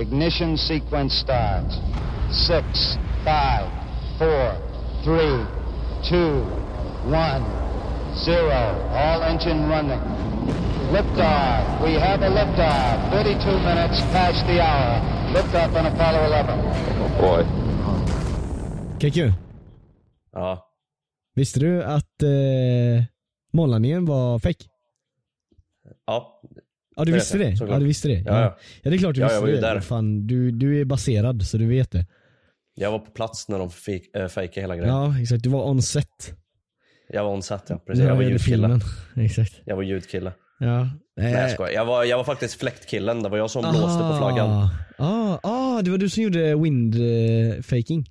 [0.00, 1.74] Ignition sequence starts.
[2.30, 3.66] Six, five,
[4.18, 4.46] four,
[5.04, 5.44] three,
[6.08, 6.32] two,
[7.04, 7.44] one,
[8.24, 8.60] zero.
[8.94, 10.00] All engine running.
[10.92, 11.82] Liftoff.
[11.84, 13.10] We have a liftoff.
[13.12, 15.00] 32 minutes past the hour.
[15.34, 16.58] Liftoff on Apollo 11.
[17.22, 17.44] Oj.
[19.00, 19.32] KQ,
[20.32, 20.66] Ja.
[21.34, 23.04] visste du att eh,
[23.52, 24.64] månlandningen var fake?
[26.06, 26.40] Ja.
[27.00, 27.56] Ja du visste det?
[27.56, 27.74] såklart.
[27.76, 28.14] Ja du visste det?
[28.14, 28.58] Ja, ja.
[28.82, 29.60] ja det är klart du Ja, visste det.
[29.60, 29.80] där.
[29.80, 32.06] Fan, du, du är baserad så du vet det.
[32.74, 34.94] Jag var på plats när de fick, äh, fejkade hela grejen.
[34.94, 36.34] Ja exakt, du var on set.
[37.08, 38.02] Jag var on set ja, precis.
[38.04, 38.80] Ja, Jag var ljudkille.
[39.16, 39.60] exakt.
[39.64, 40.32] Jag var ljudkille.
[40.58, 40.88] Ja.
[41.16, 41.70] Nej jag skojar.
[41.72, 44.68] Jag var, jag var faktiskt fläktkillen, det var jag som blåste på flaggan.
[44.98, 48.06] Ah, ah, det var du som gjorde wind eh, faking.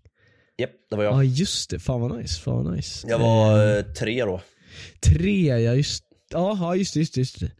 [0.58, 1.20] Japp, det var Ja jag.
[1.20, 3.08] ah, just det, fan vad nice, fan vad nice.
[3.10, 4.42] Jag var eh, tre då.
[5.02, 7.52] Tre, ja just Ja, ja just det, just det, just det.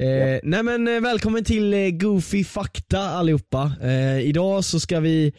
[0.00, 3.72] Eh, Nej men eh, välkommen till eh, Goofy Fakta allihopa.
[3.82, 5.32] Eh, idag så ska vi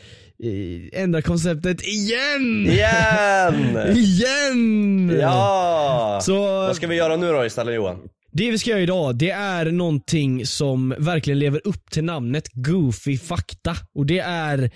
[0.43, 2.67] eh, ändra konceptet igen!
[2.69, 3.77] Igen!
[3.97, 5.19] Igen!
[5.19, 6.19] Ja!
[6.23, 7.97] Så Vad ska vi göra nu då istället Johan?
[8.33, 13.17] det vi ska göra idag, det är någonting som verkligen lever upp till namnet Goofy
[13.17, 13.75] Fakta.
[13.95, 14.71] Och det är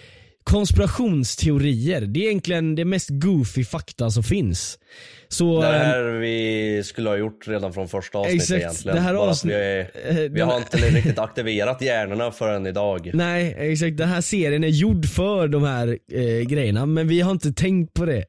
[0.50, 2.02] konspirationsteorier.
[2.02, 4.80] Det är egentligen det mest goofy fakta som finns.
[5.28, 8.96] Så, Det eh, här vi skulle ha gjort redan från första avsnittet Exakt, egentligen.
[8.96, 13.12] det här avsnitt- vi, eh, vi har inte riktigt aktiverat hjärnorna förrän idag.
[13.14, 13.98] Nej, exakt.
[13.98, 17.94] Den här serien är gjord för de här eh, grejerna, men vi har inte tänkt
[17.94, 18.24] på det.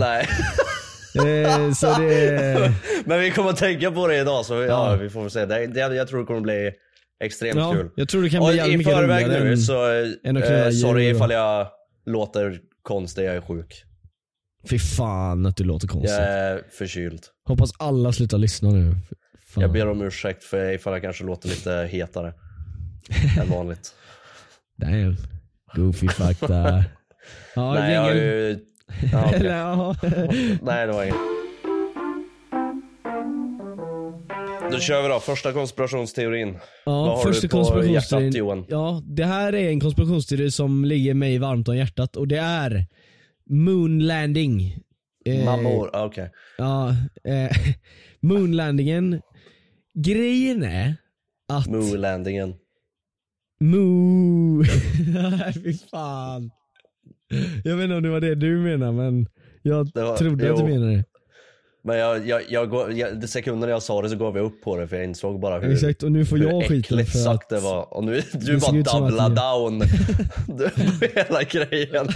[0.00, 0.28] Nej.
[1.16, 2.72] Eh, det...
[3.04, 4.96] Men vi kommer att tänka på det idag så ja, Ja.
[4.96, 5.46] vi får väl se.
[5.46, 6.72] Det, det, jag tror det kommer bli
[7.24, 7.90] extremt Ja, kul.
[7.96, 9.86] jag tror det kan Och bli jävligt i förväg nu än- så,
[10.24, 11.66] än eh, sorry och- ifall jag
[12.06, 13.84] låter konstig, jag är sjuk.
[14.70, 16.10] Fy fan att du låter konstigt.
[16.10, 17.20] Jag är förkyld.
[17.48, 18.94] Hoppas alla slutar lyssna nu.
[19.46, 19.62] Fan.
[19.62, 22.32] Jag ber om ursäkt för ifall jag kanske låter lite hetare
[23.40, 23.94] än vanligt.
[24.76, 25.16] Damn.
[25.74, 26.84] Goofy fakta.
[27.56, 28.58] Ja, Nej jag har ju...
[29.12, 29.96] Ja, ja.
[30.62, 31.14] Nej det var inget.
[34.72, 36.48] Då kör vi då, första konspirationsteorin.
[36.86, 38.24] Ja, Vad har första du på konspirationsteorin.
[38.24, 38.64] hjärtat, Johan?
[38.68, 42.86] Ja, det här är en konspirationsteori som ligger mig varmt om hjärtat och det är
[43.50, 44.78] Moon landing.
[45.24, 46.30] Eh, Mammor, ah, okej.
[46.58, 46.88] Ja,
[47.24, 47.56] eh,
[48.20, 49.20] moonlandingen.
[49.94, 50.96] Grejen är
[51.52, 52.54] att Moo-landingen.
[53.60, 54.64] Moo...
[55.64, 56.50] Fy fan.
[57.64, 59.26] Jag vet inte om det var det du menar men
[59.62, 60.68] jag var- trodde att du jo.
[60.68, 61.04] menade det.
[61.86, 64.62] Men jag, jag, jag, går- jag, de sekunder jag sa det så gav jag upp
[64.62, 67.10] på det för jag insåg bara hur, Exakt och nu får hur jag skiten äckligt
[67.10, 67.94] för sagt det var.
[67.96, 68.72] Och nu du bara
[69.28, 69.78] det- down
[70.58, 72.08] du, på hela grejen.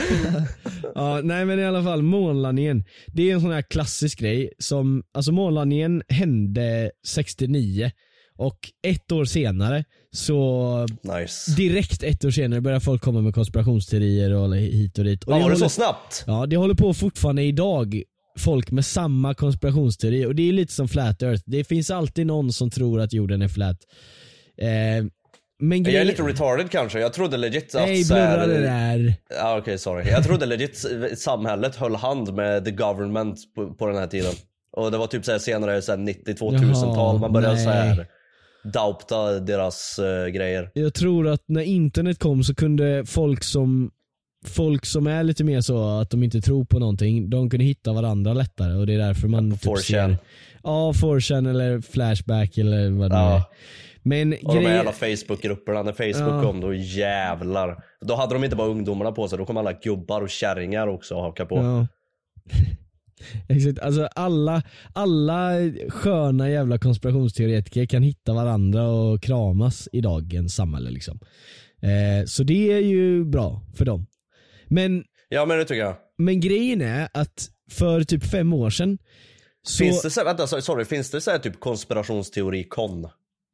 [0.95, 2.85] Ja, nej men i alla fall månlandningen.
[3.07, 7.91] Det är en sån här klassisk grej som, alltså månlandningen hände 69
[8.37, 11.51] och ett år senare så Nice.
[11.57, 15.25] direkt ett år senare börjar folk komma med konspirationsteorier och hit och dit.
[15.25, 16.25] Och Ja, var det håller- så snabbt?
[16.27, 18.03] Ja, det håller på fortfarande idag.
[18.39, 21.43] Folk med samma konspirationsteori och det är lite som flat earth.
[21.47, 23.77] Det finns alltid någon som tror att jorden är flat.
[24.59, 25.07] Eh,
[25.61, 29.15] men Jag är lite retarded kanske, jag trodde legit att Nej, blurra det där.
[29.31, 30.11] Ja okej sorry.
[30.11, 30.85] Jag trodde legit
[31.17, 34.33] samhället höll hand med the government på, på den här tiden.
[34.73, 37.65] Och det var typ så här senare så här 90-2000-tal man började nej.
[37.65, 38.07] så här
[38.65, 40.71] doubta deras eh, grejer.
[40.75, 43.91] Jag tror att när internet kom så kunde folk som
[44.47, 47.93] Folk som är lite mer så att de inte tror på någonting, de kunde hitta
[47.93, 49.77] varandra lättare och det är därför man typ 4chan.
[49.79, 50.17] ser
[50.63, 53.37] Ja, 4chan eller Flashback eller vad det Ja.
[53.37, 53.43] är.
[54.03, 56.43] Men Och de här jävla Facebook-grupperna, när Facebook Ja.
[56.43, 57.85] kom då jävlar.
[58.01, 61.15] Då hade de inte bara ungdomarna på sig, då kom alla gubbar och kärringar också
[61.15, 61.57] och haka på.
[61.57, 61.87] Ja.
[63.49, 64.63] Exakt, alltså alla,
[64.93, 65.51] alla
[65.89, 71.19] sköna jävla konspirationsteoretiker kan hitta varandra och kramas i dagens samhälle liksom.
[71.83, 74.07] Eh, så det är ju bra för dem.
[74.71, 75.97] Men, Ja men det tycker jag.
[76.19, 78.99] men grejen är att för typ fem år sedan
[79.63, 83.09] så, Finns det så, vänta so- sorry, finns det så här typ konspirationsteori-kon?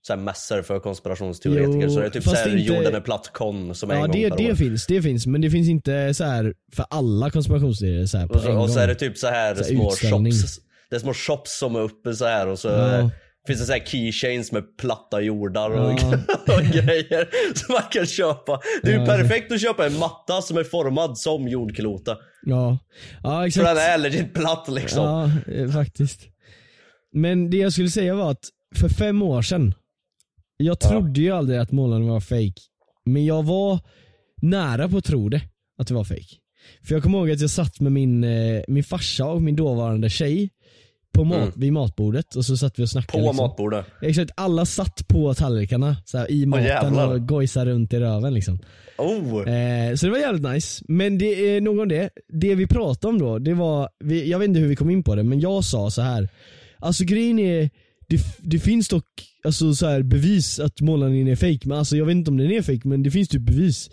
[0.06, 1.82] Så här mässor för konspirationsteoretiker.
[1.82, 4.04] Jo, så det är typ fast så här inte- jorden är platt-kon som är Ja
[4.04, 4.54] en gång det, per det år.
[4.56, 8.34] finns, det finns, men det finns inte så här för alla konspirationsteorier så här på
[8.34, 10.32] Och så, en och så är det typ så här Så här små utställning.
[10.32, 10.60] shops.
[10.90, 13.10] Det är små shops som är uppe så här och så Ja.
[13.46, 16.12] Finns det så här keychains med platta jordar och, Ja.
[16.56, 18.60] och grejer som man kan köpa.
[18.82, 19.06] Det är ju Ja.
[19.06, 22.16] perfekt att köpa en matta som är formad som jordklota.
[22.42, 22.78] Ja,
[23.22, 23.66] ja För exakt.
[23.66, 25.04] den är legit platt liksom.
[25.04, 26.20] Ja, eh, faktiskt.
[27.12, 28.44] Men det jag skulle säga var att
[28.76, 29.74] för fem år sedan,
[30.56, 32.60] jag trodde ju aldrig att målarna var fake.
[33.04, 33.78] Men jag var
[34.42, 35.40] nära på att tro det,
[35.78, 36.36] att det var fake.
[36.86, 40.10] För jag kommer ihåg att jag satt med min, eh, min farsa och min dåvarande
[40.10, 40.50] tjej
[41.14, 43.22] på mat, vid matbordet och så satt vi och snackade.
[43.22, 43.46] På liksom.
[43.46, 43.86] matbordet.
[44.02, 47.14] Exakt, alla satt på tallrikarna så här, i maten jävlar.
[47.14, 48.58] och gojsade runt i röven liksom.
[48.98, 49.48] Oh!
[49.48, 50.84] Eh, så det var jävligt nice.
[50.88, 52.10] Men det är nog om det.
[52.28, 55.02] Det vi pratade om då, det var, vi, jag vet inte hur vi kom in
[55.02, 56.28] på det, men jag sa så här.
[56.78, 57.70] Alltså grejen är,
[58.08, 59.04] det, det finns dock
[59.44, 62.50] alltså, så här, bevis att målningen är fake men alltså jag vet inte om den
[62.50, 63.90] är fake men det finns typ bevis.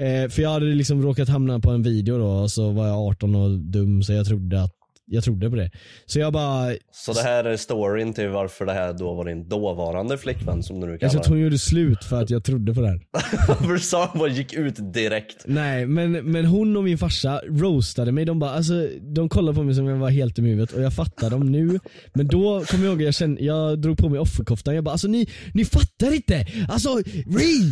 [0.00, 2.98] Eh, för jag hade liksom råkat hamna på en video då och så var jag
[2.98, 4.81] 18 och dum så jag trodde att
[5.12, 5.70] jag trodde på det.
[6.06, 9.48] Så jag bara, Så det här är storyn till varför det här då var din
[9.48, 12.44] dåvarande flickvän som du nu jag kallar tror att hon gjorde slut för att jag
[12.44, 13.00] trodde på det här.
[13.66, 15.36] För du sa att hon gick ut direkt.
[15.44, 19.62] Nej men, men hon och min farsa roastade mig, de bara alltså, de kollade på
[19.62, 21.80] mig som om jag var helt i huvudet och jag fattar dem nu.
[22.14, 25.08] Men då kommer jag ihåg, jag, kände, jag drog på mig offerkoftan, jag bara alltså
[25.08, 26.46] ni, ni fattar inte!
[26.68, 26.88] Alltså,
[27.26, 27.70] re!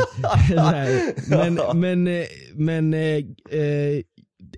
[1.28, 3.16] Men, men, eh, men eh,
[3.50, 4.00] eh,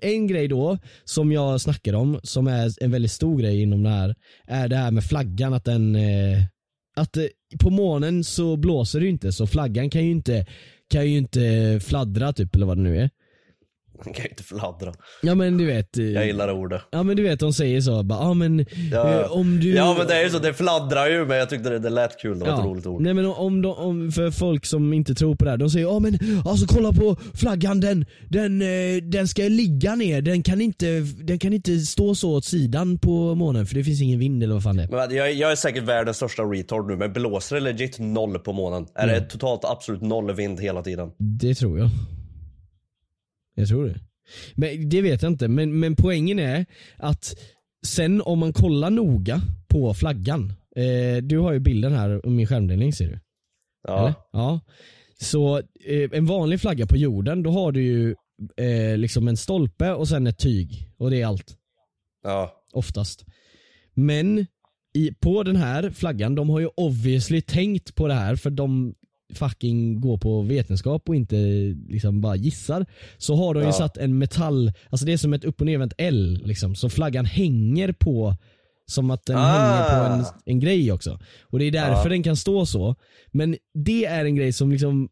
[0.02, 3.90] en grej då som jag snackar om, som är en väldigt stor grej inom det
[3.90, 4.14] här,
[4.46, 6.42] är det här med flaggan att den eh,
[6.96, 7.24] att eh,
[7.60, 10.46] på månen så blåser det ju inte så flaggan kan ju inte
[10.90, 13.10] kan ju inte fladdra typ eller vad det nu är.
[14.04, 14.92] Hon kan ju inte fladdra.
[15.22, 15.98] Ja men du vet.
[15.98, 16.82] eh, Jag gillar ordet.
[16.90, 19.20] Ja men du vet de säger så bara, ja men Ja.
[19.20, 21.70] eh, om du Ja men det är ju så, det fladdrar ju men jag tyckte
[21.70, 23.02] det, det lät kul, det var ett roligt ord.
[23.02, 25.86] Nej men om, de, om för folk som inte tror på det här, de säger
[25.86, 30.60] ja men alltså kolla på flaggan den, den, eh, den ska ligga ner, den kan,
[30.60, 34.42] inte, den kan inte stå så åt sidan på månen för det finns ingen vind
[34.42, 34.88] eller vad fan det är.
[34.88, 38.52] Men jag, jag är säkert världens största retard nu men blåser det legit noll på
[38.52, 38.86] månen?
[38.94, 39.14] Är Mm.
[39.22, 41.10] det totalt absolut noll vind hela tiden?
[41.18, 41.88] Det tror jag.
[43.54, 44.00] Jag tror det.
[44.54, 46.66] Men det vet jag inte, men, men poängen är
[46.96, 47.34] att
[47.86, 52.46] sen om man kollar noga på flaggan, eh, du har ju bilden här om min
[52.46, 53.20] skärmdelning ser du.
[53.88, 54.00] Ja.
[54.00, 54.14] Eller?
[54.32, 54.60] Ja.
[55.20, 58.14] Så eh, en vanlig flagga på jorden, då har du ju
[58.56, 60.88] eh, liksom en stolpe och sen ett tyg.
[60.96, 61.56] Och det är allt.
[62.22, 62.64] Ja.
[62.72, 63.24] Oftast.
[63.94, 64.46] Men
[64.94, 68.94] i, på den här flaggan, de har ju obviously tänkt på det här för de
[69.34, 71.36] fucking går på vetenskap och inte
[71.88, 72.86] liksom bara gissar.
[73.18, 73.72] Så har de ju Ja.
[73.72, 76.74] satt en metall, alltså det är som ett upp och nervänt L liksom.
[76.74, 78.36] Så flaggan hänger på
[78.86, 79.40] som att den Ah.
[79.48, 81.18] hänger på en, en grej också.
[81.42, 82.08] Och det är därför Ja.
[82.08, 82.94] den kan stå så.
[83.30, 85.08] Men det är en grej som liksom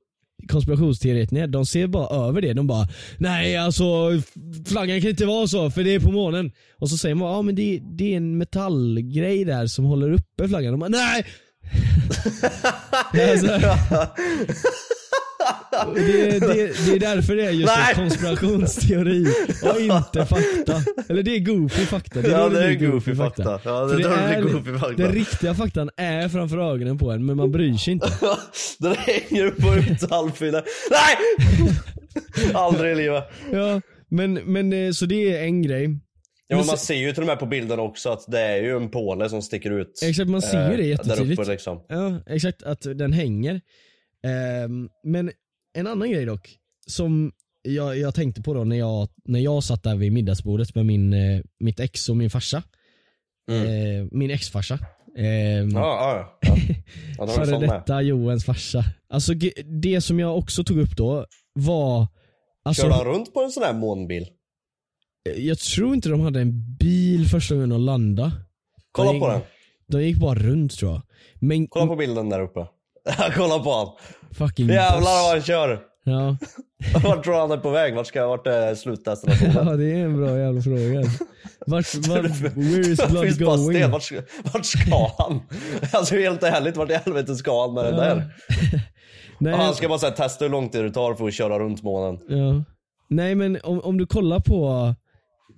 [0.48, 2.52] konspirationsteoretiker, de ser bara över det.
[2.52, 2.88] De bara
[3.18, 3.84] nej alltså
[4.66, 6.52] flaggan kan inte vara så för det är på månen.
[6.78, 10.48] Och så säger man ja men det, det är en metallgrej där som håller uppe
[10.48, 10.72] flaggan.
[10.72, 11.24] De bara nej!
[13.12, 13.46] Alltså,
[15.94, 17.94] det, det, det är därför det är just Nej!
[17.94, 19.26] konspirationsteori
[19.62, 20.82] och inte fakta.
[21.08, 22.20] Eller det är goofy fakta.
[22.28, 23.60] Ja, då det är goofy fakta.
[23.64, 24.94] Ja, det är det är- goofy fakta.
[25.02, 28.12] Den riktiga faktan är framför ögonen på en men man bryr sig inte.
[28.78, 30.62] Den hänger på metallfylla.
[30.90, 31.16] Nej!
[32.54, 33.24] Aldrig i livet.
[33.52, 35.98] Ja, men, men eh, så det är en grej.
[36.50, 38.76] Ja, man se- ser ju till och med på bilden också att det är ju
[38.76, 40.00] en påle som sticker ut.
[40.02, 41.36] Exakt, man ser ju det eh, jättetydligt.
[41.36, 41.84] Där uppe liksom.
[41.88, 42.62] Ja, exakt.
[42.62, 43.60] Att den hänger.
[44.26, 45.30] Ehm, men
[45.74, 46.50] en annan grej dock,
[46.86, 47.32] som
[47.62, 51.12] jag, jag tänkte på då när jag, när jag satt där vid middagsbordet med min,
[51.12, 52.62] eh, mitt ex och min farsa.
[53.50, 54.78] Eh, min exfarsa.
[55.18, 56.56] Ehm, Ja, ja, ja.
[57.18, 57.68] ja det Före med.
[57.68, 58.84] detta Joens farsa.
[59.08, 59.32] Alltså
[59.82, 62.06] det som jag också tog upp då var
[62.62, 64.26] Alltså, Körde han runt på en sån här månbil?
[65.36, 68.32] Jag tror inte de hade en bil första gången de landade.
[68.92, 69.42] Kolla de på gick, den.
[69.86, 71.02] De gick bara runt tror jag.
[71.40, 72.66] Men Kolla på bilden där uppe.
[73.36, 73.88] Kolla på han.
[74.34, 75.80] fucking Jävlar vad han kör.
[76.04, 76.36] Ja.
[77.04, 77.94] Vart tror han är på väg?
[77.94, 79.66] Vart ska, vart är slutdestinationen?
[79.68, 81.02] ja, det är en bra jävla fråga.
[81.66, 83.90] Vart, vart, where is Det blood going?
[83.90, 84.12] Vart,
[84.54, 85.40] vart ska han?
[85.92, 88.34] Alltså helt ärligt, vart i helvete ska han med den där?
[89.38, 91.58] Nej, han ska bara så här, testa hur lång tid det tar för att köra
[91.58, 92.20] runt månen.
[92.28, 92.64] ja.
[93.12, 94.94] Nej men om, om du kollar på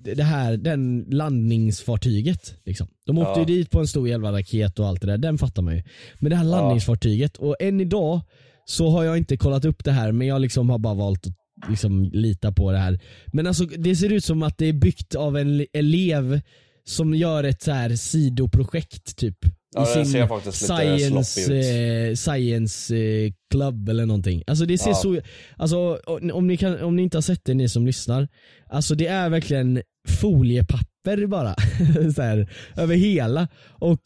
[0.04, 2.54] det här, den landningsfartyget.
[2.64, 2.86] Liksom.
[3.06, 3.38] De åkte Ja.
[3.38, 5.82] ju dit på en stor jävla raket och allt det där, den fattar man ju.
[6.18, 8.20] Men det här landningsfartyget, och än idag
[8.64, 11.70] så har jag inte kollat upp det här men jag liksom har bara valt att
[11.70, 13.00] liksom lita på det här.
[13.32, 16.40] Men alltså det ser ut som att det är byggt av en le- elev
[16.84, 19.36] som gör ett så här sidoprojekt typ.
[19.74, 24.42] Ja, faktiskt lite science, eh, science eh, club eller någonting.
[24.46, 24.94] Alltså det ser Ja.
[24.94, 25.20] så,
[25.56, 25.98] alltså
[26.32, 28.28] om ni, kan, om ni inte har sett det ni som lyssnar.
[28.68, 31.54] Alltså det är verkligen foliepapper bara.
[32.14, 33.48] så här, över hela.
[33.68, 34.00] Och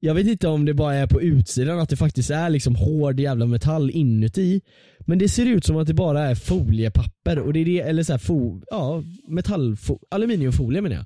[0.00, 3.20] jag vet inte om det bara är på utsidan att det faktiskt är liksom hård
[3.20, 4.60] jävla metall inuti.
[4.98, 8.02] Men det ser ut som att det bara är foliepapper och det är det, eller
[8.02, 9.76] så här, fo, ja, metall,
[10.10, 10.96] aluminiumfolie menar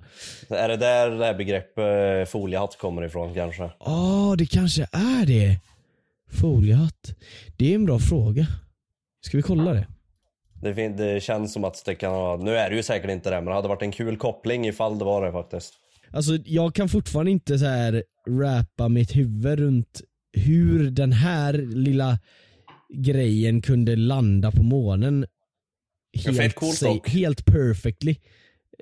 [0.48, 0.60] jag.
[0.60, 3.70] Är det där det här begreppet eh, foliehatt kommer ifrån kanske?
[3.80, 5.60] Ja, det kanske är det.
[6.30, 7.14] Foliehatt.
[7.56, 8.46] Det är en bra fråga.
[9.20, 9.86] Ska vi kolla det?
[10.62, 13.36] Det, det känns som att det kan vara, nu är det ju säkert inte det
[13.36, 15.74] men det hade varit en kul koppling ifall det var det faktiskt.
[16.10, 20.00] alltså jag kan fortfarande inte så här rappa mitt huvud runt
[20.32, 22.18] hur den här lilla
[22.94, 25.26] grejen kunde landa på månen
[26.54, 27.08] coolt sa- dock.
[27.08, 28.16] helt perfectly.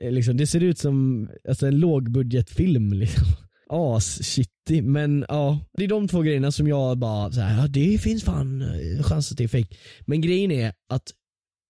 [0.01, 3.27] Eh, Liksom, det ser ut som alltså, en lågbudgetfilm liksom.
[3.71, 7.67] As shitty men ja, det är de två grejerna som jag bara så här, ja
[7.69, 9.77] det finns fan eh, chanser till fake.
[10.07, 11.13] Men grejen är att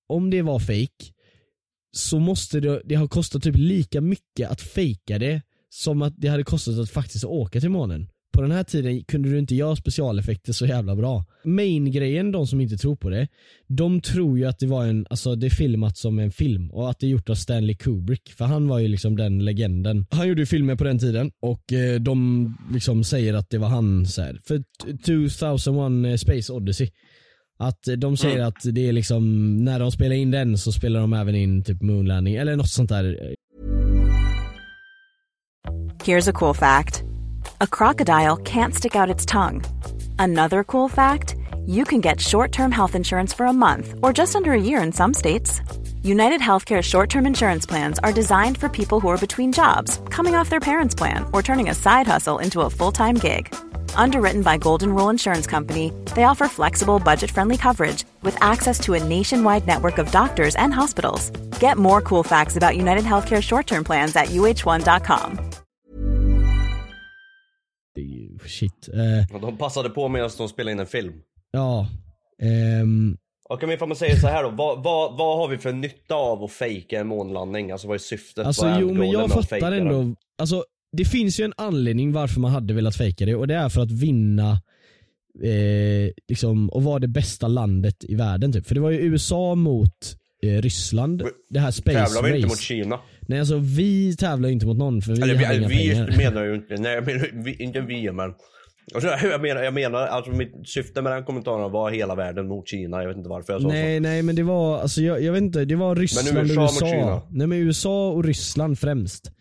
[0.09, 1.13] om det var fake
[1.93, 6.29] så måste det, det ha kostat typ lika mycket att fejka det som att det
[6.29, 8.09] hade kostat att faktiskt åka till månen.
[8.33, 11.25] På den här tiden kunde du inte göra specialeffekter så jävla bra.
[11.45, 13.29] Main-grejen, de som inte tror på det,
[13.67, 16.91] de tror ju att det var en, alltså det är filmat som en film och
[16.91, 18.33] att det är gjort av Stanley Kubrick.
[18.33, 20.07] För han var ju liksom den legenden.
[20.11, 23.69] Han gjorde ju filmer på den tiden och eh, de liksom säger att det var
[23.69, 24.41] han så här.
[24.45, 24.63] För
[25.05, 26.91] 2001 eh, Space Odyssey
[27.59, 31.13] att de säger att det är liksom, när de spelar in den så spelar de
[31.13, 33.35] även in typ Moonlanding eller något sånt där.
[36.05, 37.03] Here's a cool fact
[37.61, 39.65] a crocodile can't stick out its tongue.
[40.19, 41.37] Another cool fact
[41.67, 44.83] you can get short term health insurance for a month or just under a year
[44.83, 45.61] in some states.
[46.03, 50.35] United Healthcare short term insurance plans are designed for people who are between jobs, coming
[50.35, 53.55] off their parents' plan, or turning a side hustle into a full time gig.
[53.97, 58.95] Underwritten by Golden Rule Insurance Company, they offer flexible, budget friendly coverage with access to
[58.95, 61.31] a nationwide network of doctors and hospitals.
[61.61, 65.39] Get more cool facts about United Healthcare short term plans at uh1.com.
[67.95, 68.89] Det är ju Shit.
[68.89, 71.13] Eh, Och de passade på medan de spelade in en film.
[71.51, 71.87] ja.
[72.43, 73.17] ehm,
[73.49, 76.45] Och om man säger så här då, vad, vad, vad har vi för nytta av
[76.45, 77.71] att fejka en månlandning?
[77.71, 78.47] Alltså vad är syftet?
[78.47, 80.15] alltså vad är jo men goalen jag med att fejka fattar ändå.
[80.39, 83.69] Alltså det finns ju en anledning varför man hade velat fejka det och det är
[83.69, 84.51] för att vinna
[85.45, 88.67] eh, liksom, och vara det bästa landet i världen typ.
[88.67, 91.23] För det var ju USA mot eh, Ryssland.
[91.51, 92.37] Det här space Tävlar vi race.
[92.37, 93.01] inte mot Kina?
[93.21, 95.95] Nej alltså vi tävlar ju inte mot någon för vi Eller har vi, inga vi
[95.95, 96.15] pengar.
[96.19, 98.35] menar ju inte, nej jag menar vi, inte vi men.
[98.95, 102.69] Alltså, jag menar, jag menar, alltså mitt syfte med den kommentaren var hela världen mot
[102.69, 105.33] Kina, jag vet inte varför jag sa Nej nej men det var, alltså jag, jag
[105.33, 106.87] vet inte, det var Ryssland USA och mot USA.
[106.87, 107.23] Kina?
[107.31, 109.33] Nej men USA och Ryssland främst.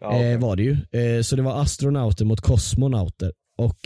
[0.00, 0.04] Så.
[0.04, 0.76] Ja, eh, var det ju.
[0.90, 3.32] Eh, så det var astronauter mot kosmonauter.
[3.56, 3.78] Och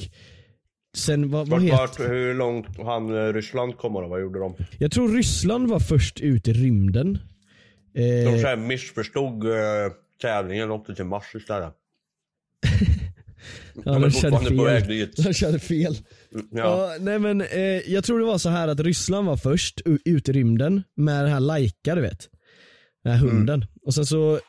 [0.97, 1.77] sen vad, vad heter...
[1.77, 4.09] vart, hur långt han eh, Ryssland kommer då?
[4.09, 4.55] Vad gjorde de?
[4.79, 7.19] Jag tror Ryssland var först ut i rymden.
[7.93, 9.45] De Eh, så här missförstod
[10.23, 11.75] tävlingen och åkte till Mars istället.
[13.75, 14.89] ja, de de körde fortfarande på väg fel.
[14.89, 15.17] dit.
[15.17, 15.97] De körde fel.
[16.31, 16.41] Ja.
[16.51, 20.29] Ja, nej men eh, jag tror det var så här att Ryssland var först ut
[20.29, 22.29] i rymden med den här Laika du vet.
[23.05, 23.67] Den här hunden.
[23.83, 24.41] Och sen så,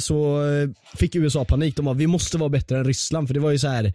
[0.00, 0.68] så eh,
[0.98, 1.76] fick USA panik.
[1.76, 3.92] De bara vi måste vara bättre än Ryssland för det var ju så här.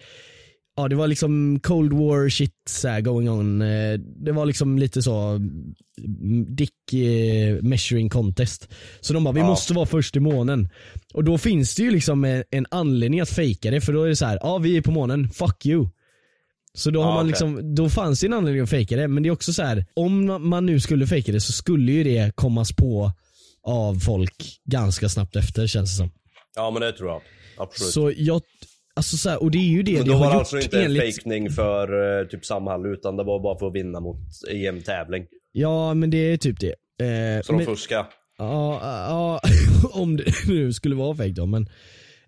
[0.80, 3.62] Ja det var liksom cold war shit så going on.
[3.62, 8.70] Eh, det var liksom lite så mm, dick eh, measuring contest.
[9.02, 9.48] Så de bara vi Ja.
[9.48, 10.70] måste vara först i månen.
[11.14, 14.16] Och då finns det ju liksom en, anledning att fejka det för då är det
[14.16, 15.88] så här, ja vi är på månen, fuck you.
[16.74, 19.24] Så då, har Ja, man liksom, då fanns det en anledning att fejka det, men
[19.24, 22.36] det är också så här, om man nu skulle fejka det så skulle ju det
[22.36, 23.12] kommas på
[23.68, 26.12] av folk ganska snabbt efter känns det som.
[26.56, 27.22] ja men det tror jag.
[27.58, 27.94] Absolut.
[27.94, 28.42] Så jag,
[28.96, 30.78] alltså så här, och det är ju det men det har var gjort alltså inte
[30.80, 34.18] en enligt, fejkning för eh, typ Samhall utan det var bara för att vinna mot
[34.52, 35.26] i en tävling.
[35.52, 36.76] Ja men det är typ det.
[37.06, 38.06] Eh, Så de men, fuskade.
[38.38, 39.40] ja, ja,
[40.02, 41.68] om det nu skulle vara fake då men.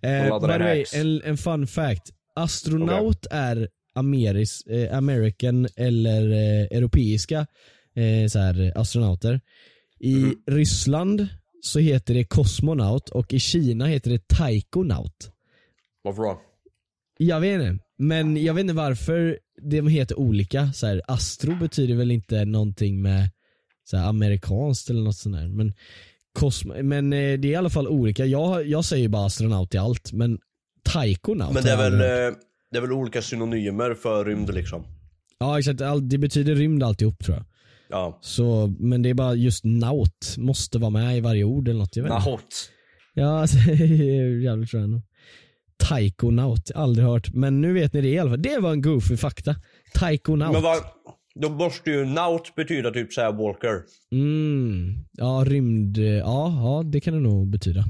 [0.01, 2.10] Eh, by the way, en, en fun fact.
[2.36, 7.48] Astronaut är ameris, eh, American eller eh, europeiska
[7.96, 9.41] eh, så här, astronauter.
[10.00, 10.36] I Mhm.
[10.48, 11.27] Ryssland
[11.62, 15.32] så heter det kosmonaut och i Kina heter det taikonaut.
[16.01, 16.41] Varför då?
[17.18, 20.74] Jag vet inte, men jag vet inte varför de heter olika.
[20.74, 23.29] Så här, astro betyder väl inte någonting med
[23.89, 25.48] så här, amerikanskt eller något sånt där.
[25.48, 25.74] Men,
[26.39, 28.25] kosmo, men eh, det är i alla fall olika.
[28.25, 30.39] Jag, jag säger bara astronaut i allt, men
[30.84, 32.38] taikonaut Men det är väl, eh,
[32.72, 34.84] det är väl olika synonymer för rymd liksom.
[35.39, 37.46] Ja exakt, All- det betyder rymd alltihop tror jag.
[37.89, 38.17] Ja.
[38.22, 41.96] Så, men det är bara just naut, måste vara med i varje ord eller något.
[41.96, 42.12] Jag vet.
[42.25, 42.72] Naut.
[43.13, 43.58] Ja, alltså,
[44.43, 45.01] jävligt nog.
[45.89, 47.34] Taikonaut, aldrig hört.
[47.34, 48.41] Men nu vet ni det i alla fall.
[48.41, 49.55] Det var en goofy fakta.
[49.93, 50.53] Taikonaut.
[50.53, 50.77] Men vad,
[51.36, 53.81] då måste ju naut betyda typ såhär walker.
[54.12, 54.93] Mm.
[55.12, 55.98] Ja, rymd.
[55.98, 57.84] Ja, ja, det kan det nog betyda.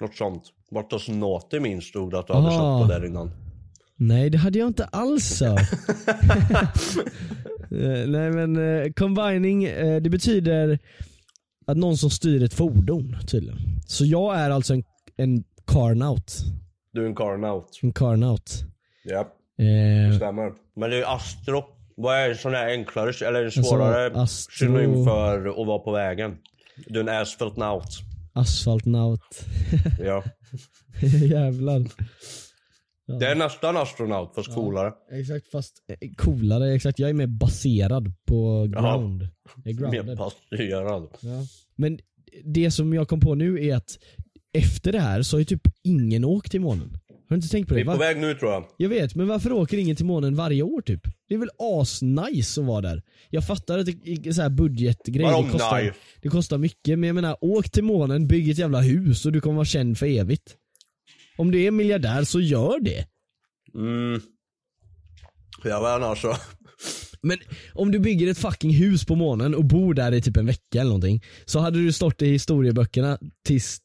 [0.00, 0.42] Något sånt.
[0.70, 2.50] Vart hos naughty min stod att du hade Ah.
[2.80, 3.30] sett på där innan.
[3.98, 5.58] Nej, det hade jag inte alls så.
[7.70, 10.78] Eh, Nej men eh, combining, eh, det betyder
[11.66, 13.58] att någon som styr ett fordon tydligen.
[13.86, 14.84] Så jag är alltså en,
[15.16, 16.32] en carnaut.
[16.92, 17.80] Du är en carnaut.
[17.82, 18.64] En carnaut.
[19.04, 20.52] Ja, Eh, stämmer.
[20.76, 21.64] Men det är astro.
[21.96, 25.78] Vad är en sån här enklare eller en Alltså, svårare astro- synonym för att vara
[25.78, 26.36] på vägen?
[26.86, 27.98] Du är en asphalt naut.
[28.32, 29.44] Asfaltnaut.
[30.04, 30.22] Ja.
[31.30, 31.84] Jävlar.
[33.06, 34.92] Det är nästan astronaut fast coolare.
[35.12, 36.98] Exakt fast eh, coolare, exakt.
[36.98, 39.22] Jag är mer baserad på ground.
[39.64, 41.08] Är Mer baserad.
[41.20, 41.46] Ja.
[41.76, 41.98] Men
[42.44, 43.98] det som jag kom på nu är att
[44.52, 46.98] efter det här så har ju typ ingen åkt till månen.
[47.08, 47.90] Har du inte tänkt på Vi det?
[47.90, 48.64] är på väg nu tror jag.
[48.76, 51.00] Jag vet, men varför åker ingen till månen varje år typ?
[51.28, 53.02] Det är väl asnice att vara där?
[53.30, 55.94] Jag fattar att det är så här budgetgrej, det kostar, nice?
[56.22, 59.40] det kostar mycket, men jag menar åk till månen, bygg ett jävla hus och du
[59.40, 60.56] kommer vara känd för evigt.
[61.36, 63.06] Om du är miljardär så gör det.
[63.74, 64.20] Mm.
[65.64, 66.36] Jag vet inte alltså.
[67.22, 67.38] Men
[67.74, 70.80] om du bygger ett fucking hus på månen och bor där i typ en vecka
[70.80, 73.78] eller någonting Så hade du stått i historieböckerna tills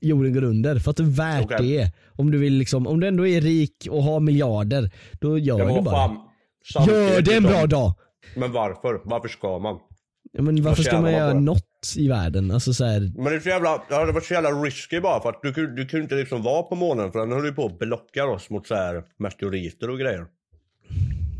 [0.00, 1.76] jorden går under för att det är värt Okej.
[1.76, 1.92] det.
[2.06, 5.64] Om du vill liksom, om du ändå är rik och har miljarder, då gör du
[5.64, 5.94] var bara.
[5.94, 6.16] fan.
[6.86, 7.42] Gör det en liksom.
[7.42, 7.94] bra dag!
[8.36, 9.00] Men varför?
[9.04, 9.78] Varför ska man?
[10.42, 11.64] Men varför ska man göra något
[11.96, 12.50] i världen?
[12.50, 15.28] Alltså så här, Men det är så jävla, det var så jävla risky bara för
[15.28, 17.78] att du, du kunde inte liksom vara på månen för den höll ju på att
[17.78, 20.26] blocka oss mot så här meteoriter och grejer.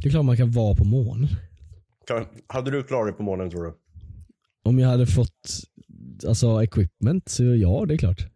[0.03, 1.29] det är klart man kan vara på månen.
[2.07, 3.75] Kan- Hade du klarat dig på månen tror du?
[4.65, 5.31] Om jag hade fått
[6.29, 8.27] alltså equipment så ja, det är klart.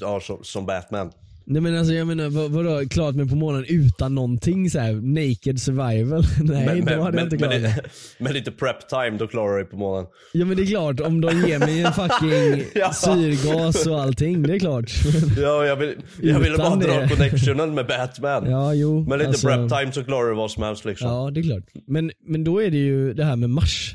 [0.00, 1.12] Ja, som Batman.
[1.52, 4.92] Nej men alltså jag menar vad, vadå, klarat mig på månen utan någonting så här
[4.92, 6.24] naked survival?
[6.42, 7.72] Nej Men, då hade jag inte klarat men,
[8.18, 10.06] med lite prep time då klarar du dig på månen.
[10.32, 12.92] Ja men det är klart, om de ger mig en fucking Ja.
[12.92, 14.90] syrgas och allting, det är klart.
[15.38, 17.08] Ja, jag, vill, jag ville bara dra det.
[17.08, 18.50] connectionen med Batman.
[18.50, 19.04] Ja, jo.
[19.04, 21.08] Med lite alltså, prep time så klarar du vad som helst liksom.
[21.08, 21.64] Ja, Ja, det är klart.
[21.86, 23.94] Men, men då är det ju det här med Mars.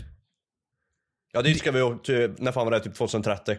[1.43, 1.79] dit ska vi
[2.37, 2.79] när fan var det?
[2.79, 3.55] Typ 2030.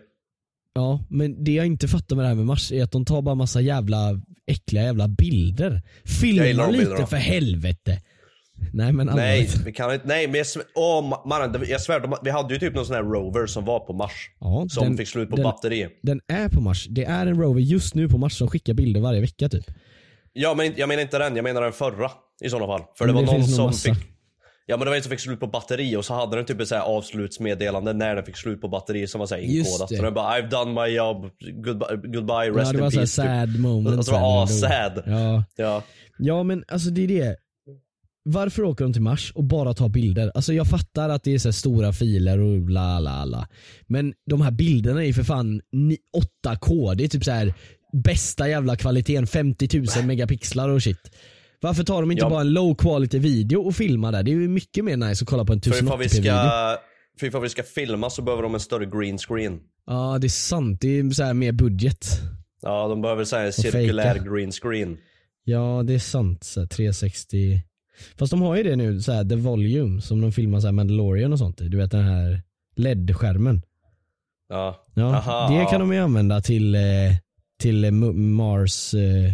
[0.76, 3.22] Ja, men det jag inte fattar med det här med Mars är att de tar
[3.22, 5.82] bara massa jävla äckliga jävla bilder.
[6.20, 8.00] Filma lite för helvete.
[8.72, 9.66] Nej men Nej, allvarligt.
[9.66, 10.06] vi kan inte.
[10.06, 13.02] Nej, men jag, åh, mannen, jag svär, de, vi hade ju typ någon sån här
[13.02, 14.30] rover som var på Mars.
[14.40, 15.88] Ja, som den- fick slut på den- batteri.
[16.02, 16.86] Den är på Mars.
[16.90, 19.64] Det är en rover just nu på Mars som skickar bilder varje vecka typ.
[20.32, 22.10] Ja, men jag menar inte den, jag menar den förra
[22.44, 22.82] i sådana fall.
[22.98, 23.94] För Men det var det någon som massa.
[23.94, 24.04] fick
[24.68, 26.60] Ja men det var en som fick slut på batteri och så hade den typ
[26.60, 29.70] ett så här avslutsmeddelande när den fick slut på batteri som var så här Just
[29.70, 29.96] inkodat.
[29.96, 33.06] Så den bara I've done my job, goodbye, goodbye rest ja, det in var peace.
[33.06, 33.54] så här typ.
[33.54, 33.96] sad moment.
[33.96, 35.02] Alltså, här, as-sad.
[35.06, 35.44] Ja.
[35.56, 35.82] Ja.
[36.18, 37.36] ja men alltså det är det.
[38.28, 40.32] Varför åker de till Mars och bara tar bilder?
[40.34, 43.48] Alltså jag fattar att det är så stora filer och bla bla bla.
[43.86, 45.98] Men de här bilderna är ju för fan ni-
[46.44, 46.94] 8K.
[46.94, 47.54] Det är typ så här
[47.92, 51.10] bästa jävla kvaliteten, 50 000 megapixlar och shit.
[51.66, 52.30] Varför tar de inte Ja.
[52.30, 54.22] bara en low quality video och filmar där?
[54.22, 56.78] Det är ju mycket mer nice att kolla på en För ifall vi 1080p video.
[57.20, 59.60] för ifall vi ska filma så behöver de en större green screen.
[59.86, 62.06] Ja det är sant, det är så här mer budget.
[62.62, 64.30] Ja de behöver så här en cirkulär fejka.
[64.30, 64.98] green screen.
[65.44, 67.60] Ja det är sant, så här 360
[68.18, 70.72] Fast de har ju det nu, så här, the volume som de filmar så här
[70.72, 71.58] Mandalorian och sånt.
[71.58, 72.42] Du vet den här
[72.76, 73.62] LED-skärmen.
[74.48, 74.84] Ja.
[74.94, 75.70] Ja, Aha, det ja.
[75.70, 76.80] kan de ju använda till, eh,
[77.60, 79.32] till Mars eh,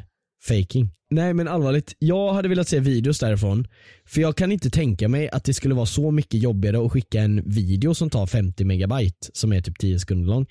[0.49, 0.91] faking.
[1.13, 3.67] Nej men allvarligt, jag hade velat se videos därifrån.
[4.07, 7.21] För jag kan inte tänka mig att det skulle vara så mycket jobbigare att skicka
[7.21, 10.47] en video som tar 50 megabyte, som är typ 10 sekunder lång,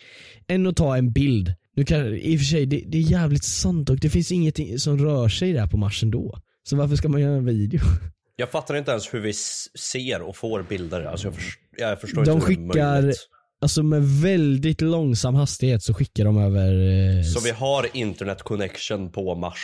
[0.47, 1.53] än att ta en bild.
[1.75, 4.79] Nu kan, I och för sig, det, det är jävligt sant och det finns ingenting
[4.79, 6.39] som rör sig där på Mars ändå.
[6.63, 7.79] Så varför ska man göra en video?
[8.35, 9.33] Jag fattar inte ens hur vi
[9.79, 11.01] ser och får bilder.
[11.05, 13.17] Alltså jag, förs- jag förstår De inte hur det är skickar, möjligt.
[13.61, 16.73] alltså med väldigt långsam hastighet så skickar de över
[17.17, 19.59] eh, Så vi har internet connection på Mars.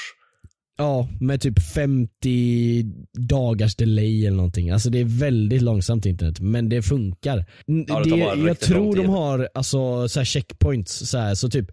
[0.77, 4.69] Ja, med typ 50 dagars delay eller någonting.
[4.69, 7.45] Alltså det är väldigt långsamt internet, men det funkar.
[7.87, 11.71] Ja, det bara jag tror de har alltså, så här checkpoints, så, här, så typ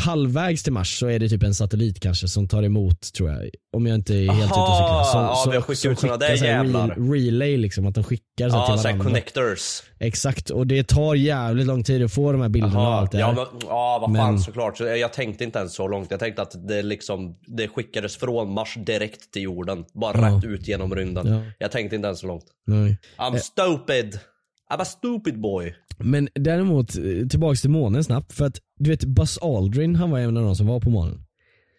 [0.00, 3.50] halvvägs till Mars så är det typ en satellit kanske som tar emot tror jag.
[3.76, 5.10] Om jag inte är helt ute och cyklar.
[5.14, 6.88] ja, vi har skickat ut såna där jävlar.
[6.88, 9.04] rel- relay liksom, att de skickar så Ja, till varandra.
[9.04, 9.82] connectors.
[10.00, 13.12] Exakt, och det tar jävligt lång tid att få de här bilderna och Aha, allt
[13.12, 13.34] det ja, här.
[13.34, 14.78] men, ja vad fan Men- såklart.
[14.78, 16.10] Så jag, jag tänkte inte ens så långt.
[16.10, 19.84] Jag tänkte att det liksom, det skickades från Mars direkt till jorden.
[19.94, 20.36] Bara Ja.
[20.36, 21.26] rätt ut genom rymden.
[21.26, 21.42] Ja.
[21.58, 22.44] Jag tänkte inte ens så långt.
[22.66, 22.96] Nej.
[23.18, 24.18] I'm stupid.
[24.72, 25.74] I'm a stupid boy.
[25.98, 28.32] Men däremot, eh, tillbaks till månen snabbt.
[28.32, 31.24] För att du vet Buzz Aldrin, han var en av de som var på månen.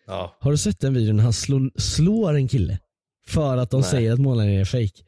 [0.07, 0.37] Ja.
[0.39, 2.79] Har du sett den videon när han slår, slår en kille?
[3.27, 3.89] För att de Nej.
[3.89, 5.03] säger att månen är fake.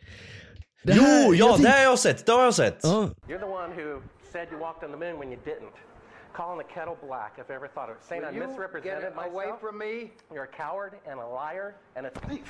[0.83, 2.25] Det Jo, här- ja jag det har jag sett.
[2.25, 2.79] Det har jag sett.
[2.83, 5.75] Ja, You're the one who said you walked on the moon when you didn't.
[6.35, 8.03] Calling the kettle black if I ever thought of it.
[8.09, 9.33] Saying I Will misrepresented get myself.
[9.33, 9.93] away from me?
[10.33, 11.67] You're a coward and a liar
[11.97, 12.49] and a thief.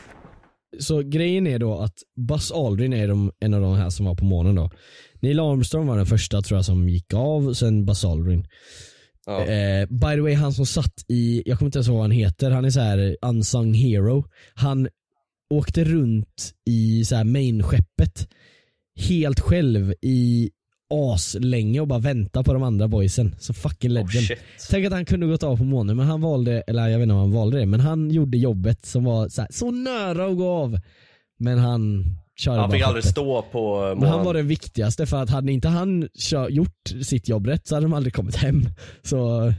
[0.79, 4.15] Så grejen är då att Buzz Aldrin är de, en av de här som var
[4.15, 4.71] på månen då.
[5.19, 8.47] Neil Armstrong var den första tror jag som gick av, sen Buzz Aldrin.
[9.25, 9.45] Ja.
[9.45, 12.11] Eh, by the way, han som satt i, jag kommer inte ens ihåg vad han
[12.11, 14.25] heter, han är så här unsung hero.
[14.53, 14.87] Han
[15.49, 18.27] åkte runt i så här main-skeppet
[18.95, 20.51] helt själv i
[20.93, 23.35] aslänge och bara vänta på de andra boysen.
[23.39, 24.31] Så fucking legend.
[24.31, 24.37] Oh.
[24.69, 27.13] Tänk att han kunde gått av på månen men han valde, eller jag vet inte
[27.13, 30.37] om han valde det, men han gjorde jobbet som var så, här, så nära att
[30.37, 30.79] gå av.
[31.39, 32.05] Men han
[32.37, 33.11] körde Han bara fick aldrig skeppet.
[33.11, 34.09] stå på Men månen.
[34.09, 37.75] han var den viktigaste för att hade inte han kör, gjort sitt jobb rätt så
[37.75, 38.61] hade de aldrig kommit hem.
[39.03, 39.53] Så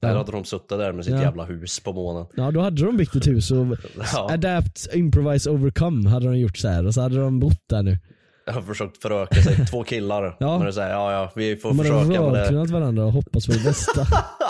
[0.00, 1.22] Där hade de suttit där med sitt Ja.
[1.22, 2.26] jävla hus på månen.
[2.36, 3.66] ja, då hade de byggt ett hus och
[4.12, 4.32] Ja.
[4.32, 7.98] adapt, improvise, overcome hade de gjort så här och så hade de bott där nu.
[8.46, 10.36] Jag har försökt föröka sig, två killar.
[10.40, 10.58] Ja.
[10.58, 12.40] Men det säger ja ja, vi får hade försöka med det.
[12.40, 14.06] rörkunnat varandra och hoppas på det bästa.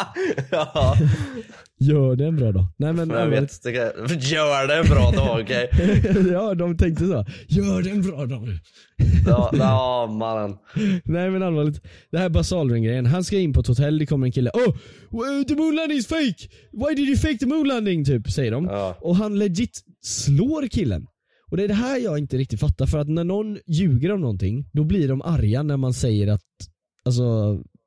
[0.51, 0.97] ja,
[1.83, 2.67] Gör det en bra dag.
[2.77, 3.71] Nej men jag vet, det
[4.31, 5.71] gör det en bra dag okej?
[6.33, 7.25] ja, de tänkte så.
[7.49, 8.59] Gör det en bra dag nu.
[9.27, 10.57] Ja, ja mannen.
[11.05, 11.83] Nej men allvarligt.
[12.13, 13.07] Det här basalring grejen.
[13.07, 14.51] Han ska in på ett hotell, det kommer en kille.
[14.51, 14.75] Oh!
[15.45, 16.49] The moon landing is fake!
[16.73, 18.05] Why did you fake the moon landing?
[18.05, 18.65] Typ säger de.
[18.65, 18.97] Ja.
[19.01, 21.07] Och han legit slår killen.
[21.51, 24.21] Och det är det här jag inte riktigt fattar för att när någon ljuger om
[24.21, 26.43] någonting, då blir de arga när man säger att,
[27.05, 27.23] alltså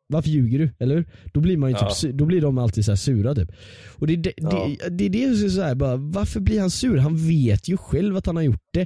[0.08, 0.71] varför ljuger du?
[0.80, 1.06] Eller hur?
[1.34, 1.89] Då blir man ju Ja.
[1.89, 3.52] typ, su- då blir de alltid så här sura typ.
[3.99, 4.69] Och det, det, Ja.
[4.82, 6.97] det, det är det jag så här, bara, varför blir han sur?
[6.97, 8.86] Han vet ju själv att han har gjort det.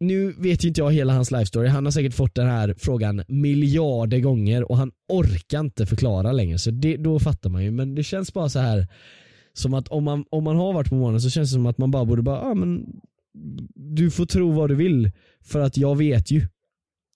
[0.00, 2.74] Nu vet ju inte jag hela hans life story, han har säkert fått den här
[2.78, 7.70] frågan miljarder gånger och han orkar inte förklara längre så det, då fattar man ju
[7.70, 8.86] men det känns bara så här
[9.52, 11.78] som att om man, om man har varit på månen så känns det som att
[11.78, 12.86] man bara borde bara, ah, men
[13.74, 15.10] du får tro vad du vill
[15.44, 16.46] för att jag vet ju.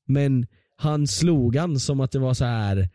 [0.07, 2.89] Men han slog han som att det var så här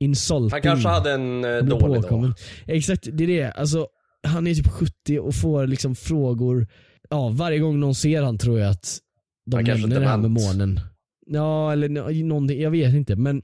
[0.00, 0.50] insulting.
[0.52, 2.32] Han kanske hade en eh, dålig dag.
[2.66, 3.50] Exakt, det är det.
[3.50, 3.86] Alltså,
[4.22, 6.66] han är typ 70 och får liksom frågor.
[7.10, 8.98] Ja, varje gång någon ser han tror jag att
[9.46, 10.80] de Han nämner det här med månen.
[11.26, 13.42] Ja, eller nå- någonting, jag vet inte men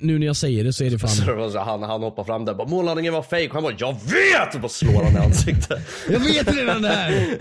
[0.00, 1.10] nu när jag säger det så är det fan
[1.52, 4.54] så, han, han hoppar fram där bara månlandningen var fake och han bara jag vet!
[4.54, 5.78] Och bara slår han i ansiktet.
[6.10, 7.38] Jag vet redan det här!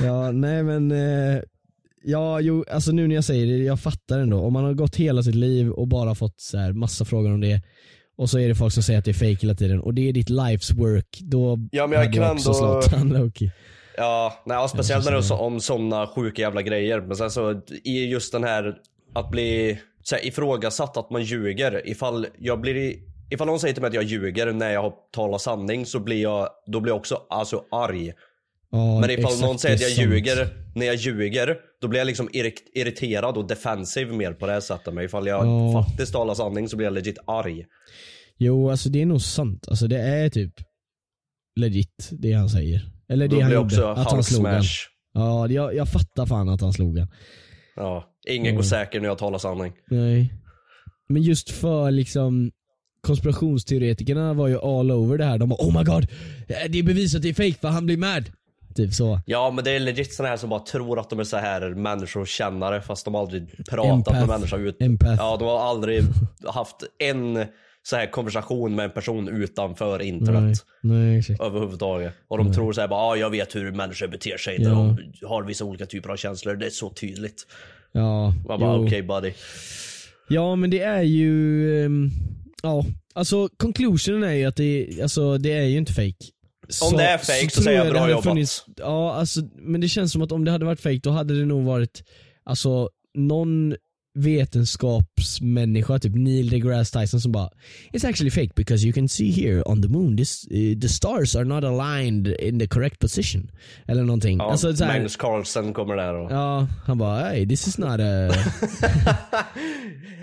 [0.04, 1.40] ja, nej men eh,
[2.08, 4.40] Ja, jo, alltså nu när jag säger det, jag fattar ändå.
[4.40, 7.40] Om man har gått hela sitt liv och bara fått så här massa frågor om
[7.40, 7.60] det
[8.18, 10.08] och så är det folk som säger att det är fake hela tiden och det
[10.08, 13.50] är ditt life's work, då Ja, men jag kan också ändå- slått han Loki.
[13.96, 17.00] Ja, nej, och speciellt när det är så, om sådana sjuka jävla grejer.
[17.00, 18.74] Men sen så i just den här
[19.14, 21.88] att bli så här, ifrågasatt att man ljuger.
[21.88, 24.92] Ifall jag blir i, Ifall någon säger till mig att jag ljuger när jag har
[25.12, 28.12] talat sanning så blir jag, då blir jag också alltså arg.
[28.70, 30.06] Ja, Men ifall någon säger att jag sant.
[30.10, 34.52] ljuger när jag ljuger, då blir jag liksom irri- irriterad och defensiv mer på det
[34.52, 34.94] här sättet.
[34.94, 35.82] Men ifall jag Ja.
[35.84, 37.64] faktiskt talar sanning så blir jag legit arg.
[38.38, 39.68] Jo, alltså det är nog sant.
[39.68, 40.52] Alltså det är typ
[41.60, 42.80] legit det han säger.
[43.08, 44.70] Eller det han gjorde, också att han slog halvsmash.
[45.14, 47.08] Ja, jag, jag fattar fan att han slog han.
[47.76, 48.56] Ja, ingen Mm.
[48.56, 49.72] går säker när jag talar sanning.
[49.90, 50.32] Nej.
[51.08, 52.50] Men just för liksom
[53.00, 55.38] konspirationsteoretikerna var ju all over det här.
[55.38, 56.06] De bara oh my god,
[56.48, 58.24] det är bevisat det är fake för han blir mad.
[58.74, 59.20] Typ så.
[59.26, 61.70] Ja men det är legit såna här som bara tror att de är så här
[61.74, 64.18] människokännare fast de har aldrig pratat Empath.
[64.18, 64.82] med människor ut.
[64.82, 65.14] Empath.
[65.18, 66.02] Ja de har aldrig
[66.46, 67.44] haft en
[67.82, 70.58] så här konversation med en person utanför internet.
[70.82, 71.40] Nej, nej exakt.
[71.40, 72.14] Överhuvudtaget.
[72.28, 74.96] Och de tror såhär bara, ah, jag vet hur människor beter sig när Ja.
[75.20, 76.54] de har vissa olika typer av känslor.
[76.56, 77.46] Det är så tydligt.
[77.92, 79.32] Ja, Man bara, okej buddy.
[80.28, 82.10] ja men det är ju, ehm,
[82.62, 86.14] ja alltså conclusionen är ju att det, alltså, det är ju inte fake.
[86.82, 88.64] Om det är fake så tror säger jag det bra jobbat.
[88.76, 91.44] ja alltså, men det känns som att om det hade varit fake då hade det
[91.46, 92.02] nog varit,
[92.44, 93.74] alltså någon
[94.16, 97.50] vetenskapsmänniska, typ Neil deGrasse Tyson som bara
[97.92, 101.36] It's actually fake because you can see here on the moon this, eh, the stars
[101.36, 103.50] are not aligned in the correct position.
[103.88, 104.38] Eller någonting.
[104.38, 106.32] Ja, alltså, så här, Magnus Carlsen kommer där och...
[106.32, 108.28] Ja, han bara hey this is not a...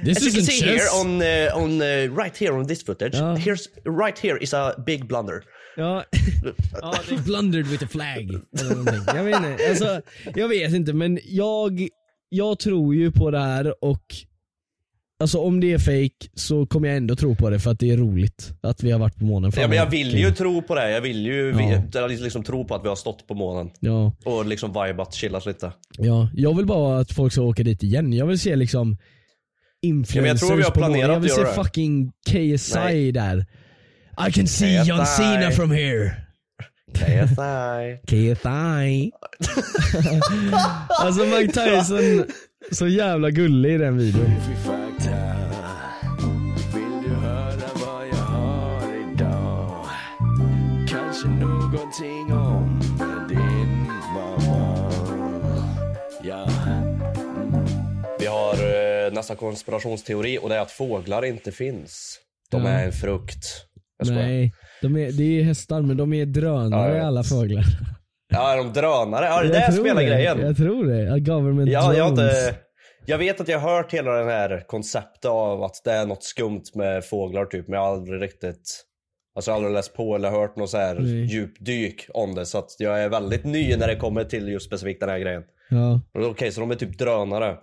[0.03, 0.63] this As you can see chess.
[0.63, 3.35] here on, uh, on uh, right here on this footage, Ja.
[3.35, 5.43] here's right here is a big blunder.
[5.77, 6.03] Ja,
[6.81, 8.29] ja they blundered with a flag.
[8.59, 9.15] Eller någonting.
[9.15, 10.01] Jag vet inte, alltså,
[10.35, 11.87] jag vet inte men jag,
[12.35, 14.01] jag tror ju på det här och
[15.19, 17.91] Alltså om det är fake så kommer jag ändå tro på det för att det
[17.91, 19.51] är roligt att vi har varit på månen.
[19.55, 20.91] Ja, men jag vill ju tro på det.
[20.91, 21.55] Jag vill ju
[21.93, 22.07] Ja.
[22.07, 23.71] liksom tro på att vi har stått på månen.
[23.79, 25.71] Ja, Och liksom vibat, chillat lite.
[25.97, 28.13] ja, jag vill bara att folk ska åka dit igen.
[28.13, 28.97] Jag vill se liksom
[29.81, 30.99] influencers tror vi har på månen.
[30.99, 33.11] Jag vill se fucking KSI Nej.
[33.11, 33.45] där.
[34.27, 35.05] I can see John.
[35.05, 36.11] Cena from here.
[36.93, 37.99] KSI.
[38.07, 39.11] KSI.
[40.99, 42.25] alltså Mike Tyson,
[42.71, 44.31] så jävla gullig i den videon.
[51.25, 52.79] Någonting om
[53.29, 54.91] din mamma
[56.23, 56.47] Ja,
[58.19, 62.19] Vi har eh, nästa konspirationsteori och det är att fåglar inte finns.
[62.49, 63.65] De är en frukt.
[63.97, 64.23] Jag skojar.
[64.23, 67.03] Nej, de är, det är hästar men de är drönare Ja, ja.
[67.07, 67.63] alla fåglar.
[68.33, 69.25] Ja, är de drönare?
[69.25, 70.07] Ja, det Jag där tror spelar det.
[70.07, 70.39] grejen.
[70.39, 71.19] Jag tror det.
[71.19, 72.47] Government Ja, jag drones.
[72.47, 72.55] inte,
[73.05, 76.23] Jag vet att jag har hört hela den här konceptet av att det är något
[76.23, 78.83] skumt med fåglar typ, men jag har aldrig riktigt
[79.35, 81.25] Alltså jag har aldrig läst på eller hört något så här Nej.
[81.25, 82.45] djupdyk om det.
[82.45, 85.43] Så att jag är väldigt ny när det kommer till just specifikt den här grejen.
[85.69, 86.01] Ja.
[86.29, 87.55] Okej, så de är typ drönare.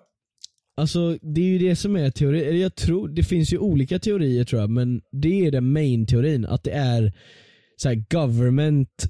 [0.81, 2.45] Alltså det är ju det som är teorin.
[2.45, 6.07] eller jag tror, det finns ju olika teorier tror jag, men det är den main
[6.07, 7.13] teorin, att det är
[7.77, 9.09] så här, government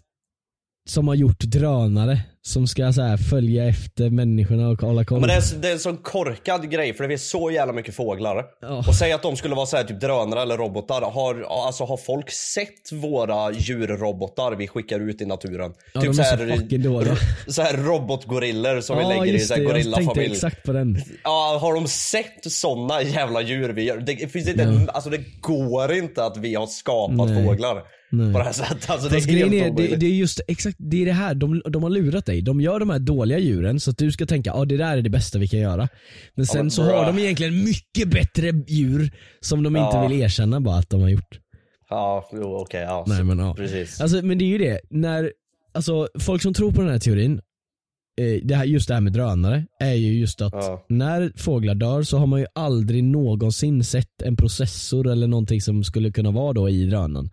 [0.89, 5.21] som har gjort drönare som ska så här, följa efter människorna och hålla koll.
[5.21, 7.95] Men det är, det är en sån korkad grej för det finns så jävla mycket
[7.95, 8.45] fåglar.
[8.61, 8.85] Ja.
[8.89, 11.01] Och säg att de skulle vara så här, typ drönare eller robotar.
[11.01, 15.73] Har, alltså, har folk sett våra djurrobotar vi skickar ut i naturen?
[15.95, 19.39] Ja, typ de så är så här, så här robotgorillor som vi ja lägger i
[19.41, 20.33] så här det, jag tänkte gorillafamilj.
[20.33, 21.03] exakt på den.
[21.25, 23.97] Ja, har de sett såna jävla djur vi gör?
[23.99, 24.93] Det, finns inte, Ja.
[24.93, 27.47] alltså, det går inte att vi har skapat Nej.
[27.47, 28.33] fåglar Nej.
[28.33, 28.91] på det här sättet.
[28.91, 31.63] Alltså, det är helt är, det, det är just exakt det, är det här, de,
[31.71, 32.43] de har lurat dig.
[32.43, 35.03] De gör de här dåliga djuren så att du ska tänka att det där är
[35.03, 35.89] det bästa vi kan göra.
[36.35, 36.99] Men sen men så bra.
[37.05, 39.87] har de egentligen mycket bättre djur som de Ja.
[39.87, 41.39] inte vill erkänna bara att de har gjort.
[41.91, 42.81] Ja, okej.
[42.81, 43.55] ja, Nej, men, ja.
[43.55, 44.01] Precis.
[44.01, 45.33] Alltså, men det är ju det, när,
[45.75, 47.41] alltså folk som tror på den här teorin,
[48.21, 50.85] eh, det här, just det här med drönare, är ju just att Ja.
[50.89, 55.85] när fåglar dör så har man ju aldrig någonsin sett en processor eller någonting som
[55.85, 57.31] skulle kunna vara då i drönaren.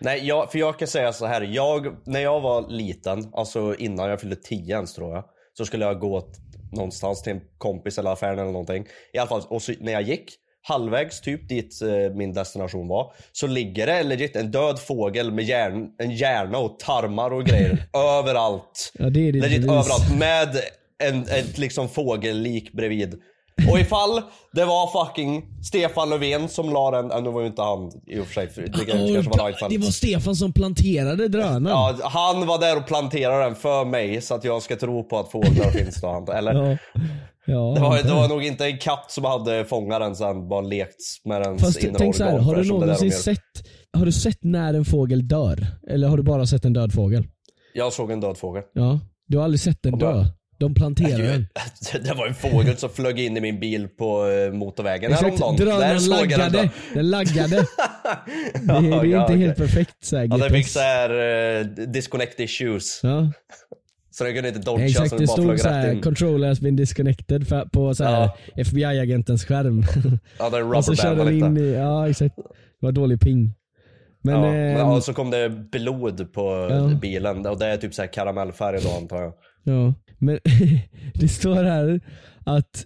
[0.00, 1.42] Nej, jag, för jag kan säga så här.
[1.42, 5.24] Jag, när jag var liten, alltså innan jag fyllde 10 ens tror jag,
[5.58, 6.28] så skulle jag gå
[6.72, 8.86] någonstans till en kompis eller affären eller någonting.
[9.12, 13.12] I alla fall, och så, när jag gick, halvvägs typ dit eh, min destination var,
[13.32, 17.78] så ligger det legit en död fågel med hjärn, en hjärna och tarmar och grejer
[18.18, 18.92] överallt.
[18.98, 19.70] Ja, det är ditt Legit bevis.
[19.70, 20.48] överallt med
[21.02, 23.22] en, ett liksom fågellik bredvid.
[23.70, 27.62] Och ifall det var fucking Stefan Löfven som la den, äh, nu var ju inte
[27.62, 28.96] han i och för sig, för det kanske
[29.28, 29.70] var Reinfeldt.
[29.70, 31.66] det var Stefan som planterade drönaren.
[31.66, 35.18] Ja, han var där och planterade den för mig så att jag ska tro på
[35.18, 36.26] att fåglar finns då.
[36.32, 36.54] Eller?
[36.70, 36.76] Ja.
[37.46, 40.60] Ja, Det, var, det var nog inte en katt som hade fångat den sen bara
[40.60, 43.38] lekt med dens Fast tänk så här, organ, har du någonsin sett,
[43.98, 45.66] har du sett när en fågel dör?
[45.90, 47.24] Eller har du bara sett en död fågel?
[47.74, 48.62] Jag såg en död fågel.
[48.72, 50.24] Ja, du har aldrig sett den dö?
[50.60, 51.46] De planterar den.
[52.04, 55.56] Det var en fågel som flög in i min bil på eh, motorvägen Exakt, häromdagen.
[55.56, 56.58] Drönaren den laggade.
[56.62, 56.68] dö.
[56.94, 57.56] Den laggade.
[58.54, 59.66] Det, det är Ja, ja, inte helt okej.
[59.66, 60.72] perfekt såhär Ja, det fick GPS.
[60.72, 61.10] såhär
[61.60, 63.00] uh, disconnect issues.
[63.02, 63.32] Ja,
[64.12, 65.10] Så den kunde inte dodga exakt.
[65.10, 66.00] så den bara flög rätt såhär in.
[66.02, 69.84] 'control has been disconnected' för, på såhär FBI-agentens skärm.
[70.38, 72.36] Ja, den och så körde den in i, ja exakt.
[72.36, 72.42] Det
[72.86, 73.54] var dålig ping.
[74.22, 76.98] Men, ja, men, ja, så kom det blod på Ja.
[77.00, 79.32] bilen och det är typ så här karamellfärg då antar jag.
[79.64, 80.38] Ja, men
[81.14, 82.00] det står här
[82.44, 82.84] att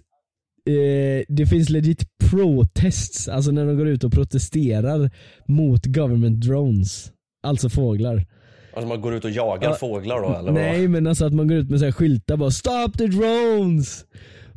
[0.69, 5.11] eh, det finns legit protests, alltså när de går ut och protesterar
[5.47, 7.11] mot government drones.
[7.43, 8.25] Alltså fåglar.
[8.73, 10.51] Alltså man går ut och jagar Ja, fåglar då eller?
[10.51, 10.89] Nej vad?
[10.89, 14.05] men alltså att man går ut med så här skyltar bara 'Stop the drones!'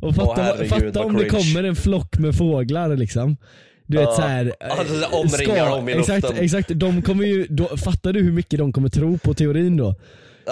[0.01, 3.37] Och fatta, herregud, fatta om det kommer en flock med fåglar liksom.
[3.85, 6.43] Du vet såhär, Alltså, det omringar dem i exakt, luften.
[6.43, 9.95] exakt, de kommer ju, då, fattar du hur mycket de kommer tro på teorin då?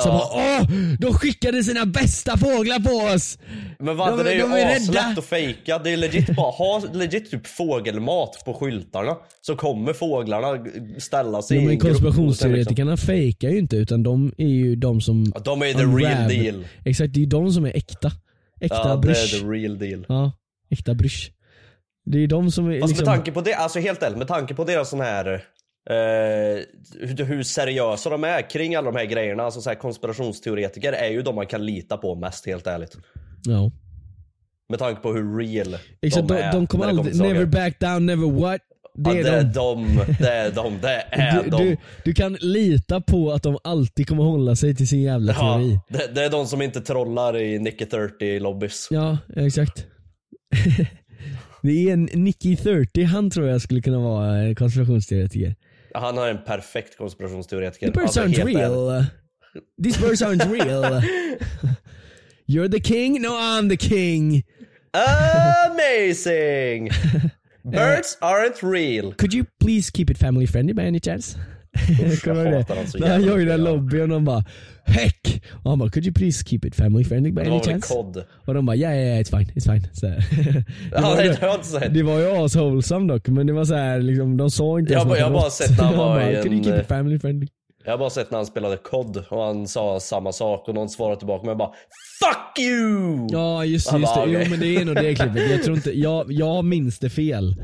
[0.04, 0.30] Så Ja.
[0.34, 0.68] bara åh,
[1.00, 3.38] de skickade sina bästa fåglar på oss!
[3.80, 5.80] Men vad, De- det är ju de aslätt att fejka.
[5.80, 9.16] Det är legit bara ha legit typ fågelmat på skyltarna.
[9.42, 10.66] Så kommer fåglarna
[10.98, 11.90] ställa sig Ja, i men en liksom.
[11.92, 15.88] konspirationsteoretikerna fejkar ju inte utan de är ju de som Ja, De är the real
[15.90, 16.30] unwrap.
[16.30, 16.68] deal.
[16.86, 18.12] Exakt, det är ju de som är äkta.
[18.62, 19.34] Äkta Ja, det brysch.
[19.36, 20.06] är the real deal.
[20.10, 20.32] Ja,
[20.72, 21.32] äkta brysch.
[22.06, 23.06] Det är de som är Fast liksom...
[23.06, 25.44] med tanke på det, alltså helt ärligt, med tanke på deras sån här
[25.90, 26.64] eh,
[27.00, 31.10] hur, hur seriösa de är kring alla de här grejerna, alltså så här konspirationsteoretiker är
[31.10, 32.98] ju de man kan lita på mest helt ärligt.
[33.46, 33.72] Ja.
[34.70, 36.52] Med tanke på hur real Exakt, de de, är.
[36.52, 38.62] de kommer aldrig, never back down, never what.
[39.00, 39.52] Det ja, är det är de.
[39.54, 41.64] de, det är de, det är Du, de.
[41.64, 45.80] du, du kan lita på att de alltid kommer hålla sig till sin jävla teori.
[45.88, 48.88] Ja, det, det är de som inte trollar i Nicky 30 lobbys.
[48.92, 49.86] Ja, exakt.
[51.62, 55.56] det är en Nicky 30, han tror jag skulle kunna vara en konspirationsteoretiker.
[56.00, 57.86] Han är en perfekt konspirationsteoretiker.
[57.88, 59.06] The birds Alltså, aren't real.
[59.84, 61.02] These birds aren't real.
[62.48, 63.22] You're the king?
[63.22, 64.44] No I'm the king.
[65.72, 66.90] Amazing!
[67.64, 69.14] Birds aren't real.
[69.14, 71.38] Could you please keep it family friendly by any chance?
[71.88, 73.76] Du ihåg hatar han så När han jävla joinade mycket, ja.
[73.76, 74.44] lobbyn och bara
[74.88, 75.42] Heck!
[75.64, 77.94] Och han bara Could you please keep it family friendly by any chance?
[77.94, 78.24] kod.
[78.46, 79.88] Och de bara yeah, yeah, yeah it's fine, it's fine.
[79.94, 80.24] Så det,
[80.92, 81.26] Ja, var, nej,
[81.84, 84.94] ju- det var ju aswholesome dock men det var så här, liksom, de sa inte
[84.94, 86.74] Jag bara- jag har bara sett när han var bara, i Could you en, keep
[86.76, 87.48] eh, it family friendly?
[87.86, 90.90] Jag har bara sett när han spelade kod och han sa samma sak och någon
[90.90, 91.72] svarade tillbaka men jag bara
[92.20, 93.28] FUCK YOU!
[93.32, 95.52] Ja just, just det, bara, jo men det är nog det klippet.
[95.52, 97.56] Jag tror inte, jag, jag minns det fel.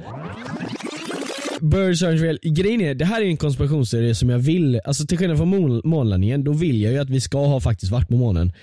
[1.63, 2.39] Birds aren't real.
[2.41, 5.81] Grejen är, det här är en konspirationsteori som jag vill, alltså till skillnad från mån,
[5.83, 8.53] månlandningen, då vill jag ju att vi ska ha faktiskt varit på månen.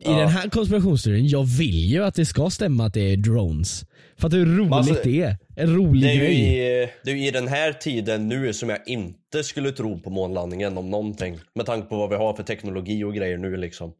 [0.00, 3.84] i den här konspirationsteorin, jag vill ju att det ska stämma att det är drones.
[4.18, 5.36] Fattar du hur roligt alltså, det är?
[5.56, 6.82] En rolig Det är, grej.
[6.82, 10.10] i, det är ju i den här tiden nu som jag inte skulle tro på
[10.10, 11.38] månlandningen om någonting.
[11.54, 13.92] Med tanke på vad vi har för teknologi och grejer nu liksom.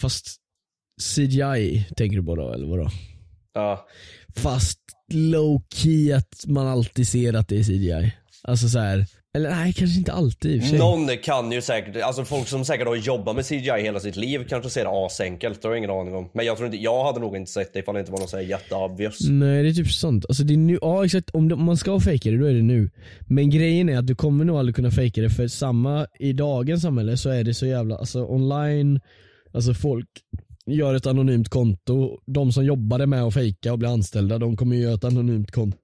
[0.00, 0.36] Fast
[1.16, 2.88] CGI tänker du på då eller vadå?
[3.54, 3.86] Ja.
[4.36, 4.78] Fast
[5.12, 8.12] low key att man alltid ser att det är CGI.
[8.44, 9.06] Alltså så här.
[9.34, 10.78] eller nej kanske inte alltid i och för sig.
[10.78, 14.46] Någon kan ju säkert, alltså folk som säkert har jobbat med CGI hela sitt liv
[14.48, 16.28] kanske ser det asenkelt, det har jag ingen aning om.
[16.34, 18.30] Men jag tror inte, jag hade nog inte sett det ifall det inte var något
[18.30, 19.20] såhär jätteobvious.
[19.28, 20.24] Nej det är typ sånt.
[20.28, 22.54] Alltså det är nu, ja exakt, om, det, om man ska fejka det då är
[22.54, 22.90] det nu.
[23.20, 26.82] Men grejen är att du kommer nog aldrig kunna fejka det för samma, i dagens
[26.82, 29.00] samhälle så är det så jävla, alltså online,
[29.54, 30.08] alltså folk
[30.66, 32.20] gör ett anonymt konto.
[32.26, 35.50] De som jobbade med att fejka och bli anställda, de kommer ju göra ett anonymt
[35.50, 35.78] konto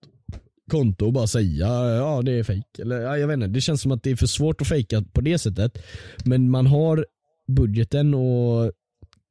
[0.69, 2.79] konto och bara säga ja det är fejk.
[2.79, 5.03] Eller ja, jag vet inte, det känns som att det är för svårt att fejka
[5.13, 5.79] på det sättet.
[6.25, 7.07] Men man har
[7.49, 8.73] budgeten och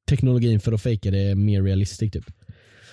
[0.09, 2.25] teknologin för att fejka det mer realistiskt typ.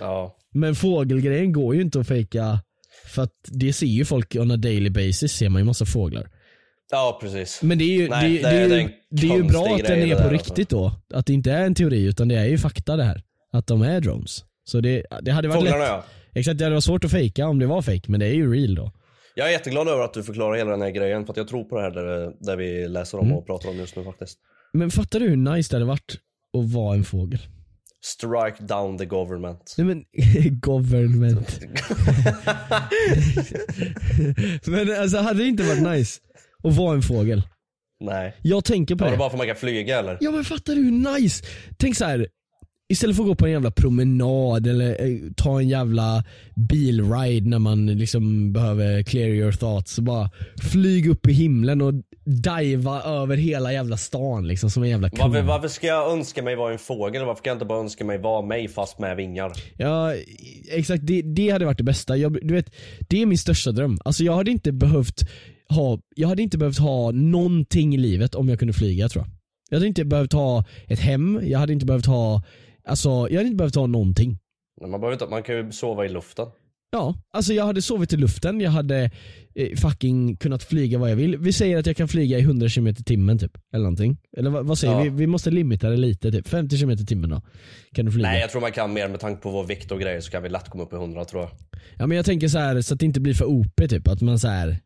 [0.01, 0.37] Ja.
[0.53, 2.61] Men fågelgrejen går ju inte att fejka
[3.07, 6.31] för att det ser ju folk on a daily basis, ser man ju massa fåglar.
[6.95, 7.63] Ja precis.
[7.63, 9.85] Men det är ju, Nej, det, det det, är ju, det är ju bra att
[9.85, 10.93] den är på där, riktigt då.
[11.15, 13.23] Att det inte är en teori utan det är ju fakta det här.
[13.53, 14.45] Att de är drones.
[14.65, 15.89] Så det, det hade varit Fåglarna lätt.
[15.89, 16.05] ja.
[16.35, 18.53] Exakt, det hade varit svårt att fejka om det var fake men det är ju
[18.55, 18.93] real då.
[19.35, 21.65] Jag är jätteglad över att du förklarar hela den här grejen för att jag tror
[21.65, 23.39] på det här där, där vi läser om Mm.
[23.39, 24.39] och pratar om just nu faktiskt.
[24.73, 26.15] Men fattar du hur nice det hade varit
[26.59, 27.39] att vara en fågel?
[28.05, 29.75] Strike down the government.
[29.79, 30.05] Nej men,
[30.61, 31.61] government.
[34.67, 36.21] men alltså hade det inte varit nice
[36.65, 37.43] att vara en fågel?
[38.05, 38.35] Nej.
[38.43, 39.19] Jag tänker på Var det det.
[39.19, 40.19] bara för att man kan flyga eller?
[40.21, 41.45] Ja men fattar du hur nice?
[41.79, 42.27] Tänk så här.
[42.89, 46.25] Istället för att gå på en jävla promenad eller eh, ta en jävla
[46.57, 49.93] bilride när man liksom behöver clear your thoughts.
[49.95, 50.31] Så bara
[50.73, 55.19] flyg upp i himlen och diva över hela jävla stan liksom som en jävla kung.
[55.33, 57.25] Varför, varför ska jag önska mig vara en fågel?
[57.25, 59.53] Varför kan jag inte bara önska mig vara mig fast med vingar?
[59.77, 60.15] Ja
[60.71, 62.17] exakt, det, det hade varit det bästa.
[62.17, 62.75] Jag, du vet,
[63.09, 63.99] det är min största dröm.
[64.05, 65.21] Alltså jag hade inte behövt
[65.69, 69.31] ha, jag hade inte behövt ha någonting i livet om jag kunde flyga tror jag.
[69.71, 72.43] Jag hade inte behövt ha ett hem, jag hade inte behövt ha,
[72.89, 74.39] alltså jag hade inte behövt ha någonting.
[74.81, 76.47] Men Man, behöver inte, man kan ju sova i luften.
[76.93, 79.11] Ja, alltså jag hade sovit i luften, jag hade
[79.55, 81.37] eh, fucking kunnat flyga vad jag vill.
[81.39, 84.17] Vi säger att jag kan flyga i 100 km i timmen typ, eller någonting.
[84.37, 85.03] Eller vad, vad säger Ja.
[85.03, 85.09] vi?
[85.09, 87.43] Vi måste limita det lite typ, 50 km i timmen då.
[87.95, 88.29] Kan du flyga?
[88.29, 90.43] Nej jag tror man kan mer med tanke på vår vikt och grejer så kan
[90.43, 91.51] vi lätt komma upp i 100 tror jag.
[91.99, 94.21] Ja men jag tänker så här så att det inte blir för OP typ, att
[94.21, 94.79] man så här.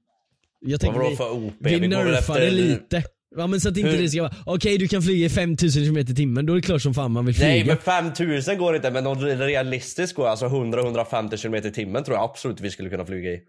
[0.60, 1.54] Jag tänker vi, för OP?
[1.58, 3.02] vi, nerfar det lite.
[3.36, 5.84] Ja men så att inte Hur- det ska vara, okej du kan flyga i 5000
[5.84, 7.48] km i timmen, då är det klart som fan man vill flyga.
[7.48, 12.16] Nej men 5000 går inte men något realistiskt går alltså 100-150 km i timmen tror
[12.16, 13.40] jag absolut vi skulle kunna flyga i.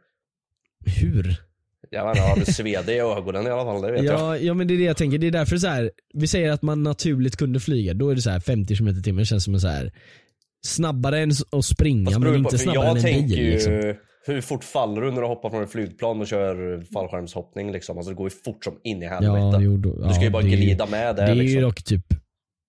[1.01, 1.35] Hur?
[1.89, 4.19] Jag inte, jag hade sveda i ögonen i alla fall, det vet jag.
[4.19, 5.91] Ja, ja men det är det jag tänker, det är därför så här.
[6.13, 9.01] vi säger att man naturligt kunde flyga, då är det så här 50 km i
[9.01, 9.91] timmen känns som en så här
[10.65, 13.93] snabbare än att springa men inte snabbare jag än en bil ju, liksom.
[14.25, 17.71] Hur fort faller du när du hoppar från ett flygplan och kör fallskärmshoppning?
[17.71, 17.97] Liksom?
[17.97, 19.33] Alltså, det går ju fort som in i helvete.
[19.33, 21.25] Ja, jo, då, ja, du ska ju bara glida ju, med där.
[21.25, 21.55] Det är liksom.
[21.55, 22.05] ju dock typ,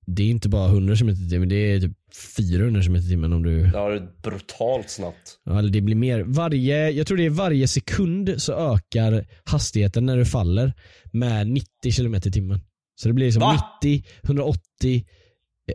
[0.06, 1.92] det är inte bara 100 km i timmen, det är typ
[2.36, 3.70] 400 km i timmen om du...
[3.74, 5.38] Ja, det är brutalt snabbt.
[5.44, 6.20] Ja, det blir mer.
[6.20, 10.72] Varje, jag tror det är varje sekund så ökar hastigheten när du faller
[11.12, 12.60] med 90 km i timmen.
[13.00, 15.04] Så det blir liksom 90, 180,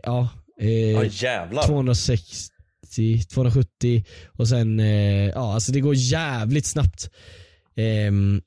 [0.02, 0.28] ja,
[0.60, 2.55] eh, ja 260
[2.94, 7.10] 290, 270 och sen, eh, ja alltså det går jävligt snabbt
[7.76, 8.40] ehm,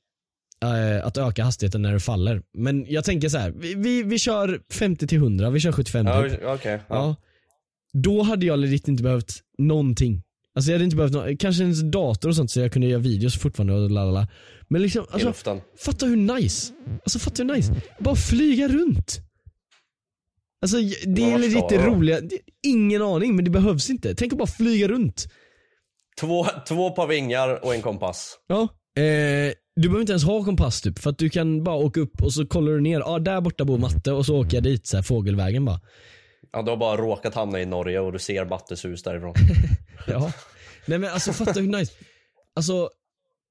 [0.64, 2.42] eh, att öka hastigheten när du faller.
[2.54, 6.06] Men jag tänker så här, vi, vi, vi kör 50 till 100, vi kör 75.
[6.06, 6.44] Ja, typ.
[6.44, 6.80] okay, ja.
[6.88, 7.16] ja.
[7.92, 10.22] Då hade jag legit inte behövt någonting.
[10.54, 13.00] Alltså jag hade inte behövt någon, kanske en dator och sånt så jag kunde göra
[13.00, 14.28] videos fortfarande och lalala.
[14.68, 15.32] Men liksom, alltså,
[15.78, 16.72] fatta hur nice.
[17.04, 17.74] Alltså fatta hur nice.
[17.98, 19.20] Bara flyga runt.
[20.62, 21.84] Alltså det är du då?
[21.84, 22.20] roliga.
[22.66, 24.14] Ingen aning men det behövs inte.
[24.14, 25.26] Tänk att bara flyga runt.
[26.20, 28.38] Två, två par vingar och en kompass.
[28.46, 28.68] Ja.
[28.96, 32.22] Eh, du behöver inte ens ha kompass typ för att du kan bara åka upp
[32.22, 34.64] och så kollar du ner, ja ah, där borta bor matte och så åker jag
[34.64, 35.80] dit så här, fågelvägen bara.
[36.52, 39.34] Ja, du har bara råkat hamna i Norge och du ser Battes hus därifrån.
[40.06, 40.32] Ja.
[40.86, 41.92] Nej men alltså fatta hur nice.
[42.56, 42.90] Alltså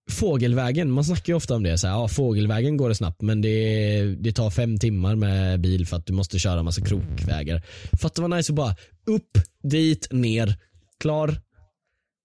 [0.10, 1.78] fågelvägen, man snackar ju ofta om det.
[1.78, 5.88] Så här, ja, fågelvägen går det snabbt men det, det tar fem timmar med bil
[5.88, 7.62] för att du måste köra massa krokvägar.
[8.02, 10.56] Fatta vad nice att bara upp, dit, ner,
[11.00, 11.36] klar.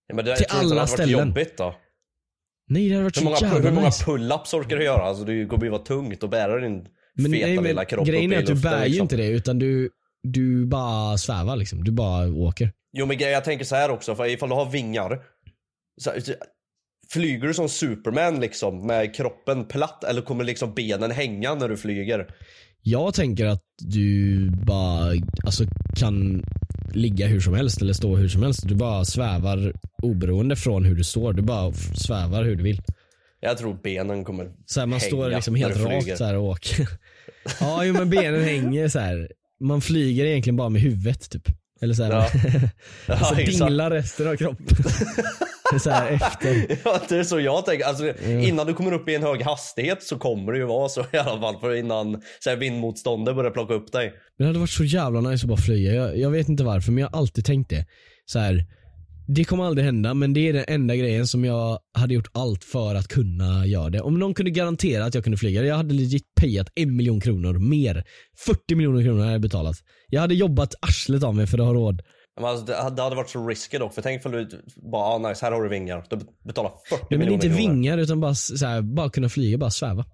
[0.09, 1.29] Ja, men det, Till alla det hade varit ställen.
[1.29, 1.75] jobbigt då.
[2.69, 4.05] Nej det hade varit Hur så många, jävla hur många nice.
[4.05, 5.03] pull-ups orkar du göra?
[5.03, 8.07] Alltså det kommer ju vara tungt att bära din Men, feta nej, lilla men kropp
[8.07, 9.03] grejen är att du bär ju liksom.
[9.03, 9.91] inte det utan du,
[10.23, 11.85] du bara svävar liksom.
[11.85, 12.73] Du bara åker.
[12.97, 15.23] Jo men jag tänker så här också, för ifall du har vingar
[16.01, 16.11] så,
[17.11, 21.77] Flyger du som Superman liksom med kroppen platt eller kommer liksom benen hänga när du
[21.77, 22.27] flyger?
[22.83, 25.13] Jag tänker att du bara
[25.47, 25.65] alltså,
[25.97, 26.45] kan
[26.95, 28.69] ligga hur som helst eller stå hur som helst.
[28.69, 31.33] Du bara svävar oberoende från hur du står.
[31.33, 32.83] Du bara svävar hur du vill.
[33.41, 36.45] Jag tror benen kommer Så här, man hänga står liksom helt rakt så här och
[36.45, 36.89] åker.
[37.61, 39.29] ja, jo, men benen hänger så här.
[39.61, 41.49] Man flyger egentligen bara med huvudet typ.
[41.81, 42.29] Eller så här, Ja.
[42.31, 42.43] så
[43.07, 43.59] Ja, exakt.
[43.59, 44.67] dinglar resten av kroppen.
[45.79, 46.79] så här efter.
[46.85, 47.85] Ja, det är så jag tänker.
[47.87, 51.01] Alltså, Innan du kommer upp i en hög hastighet så kommer det ju vara så
[51.13, 51.61] i alla fall.
[51.61, 54.13] För innan så här, vindmotståndet börjar plocka upp dig.
[54.39, 55.93] Men det hade varit så jävla nice att bara flyga.
[55.93, 57.87] Jag, jag vet inte varför men jag har alltid tänkt det.
[58.27, 58.65] Så här,
[59.27, 62.65] det kommer aldrig hända men det är den enda grejen som jag hade gjort allt
[62.65, 64.01] för att kunna göra det.
[64.01, 67.59] Om någon kunde garantera att jag kunde flyga, jag hade legit payat en miljon kronor
[67.59, 68.05] mer.
[68.47, 69.77] 40 miljoner kronor hade jag betalat.
[70.09, 72.03] Jag hade jobbat arslet av mig för att ha råd.
[72.37, 73.95] Men alltså, det, hade- varit så risky dock.
[73.95, 74.63] För tänk ifall du
[74.93, 76.05] bara, ah, nice här har du vingar.
[76.11, 77.61] Du betalar 40 Nej, men miljoner inte kronor.
[77.61, 80.05] vingar utan bara, så här, bara kunna flyga, bara sväva.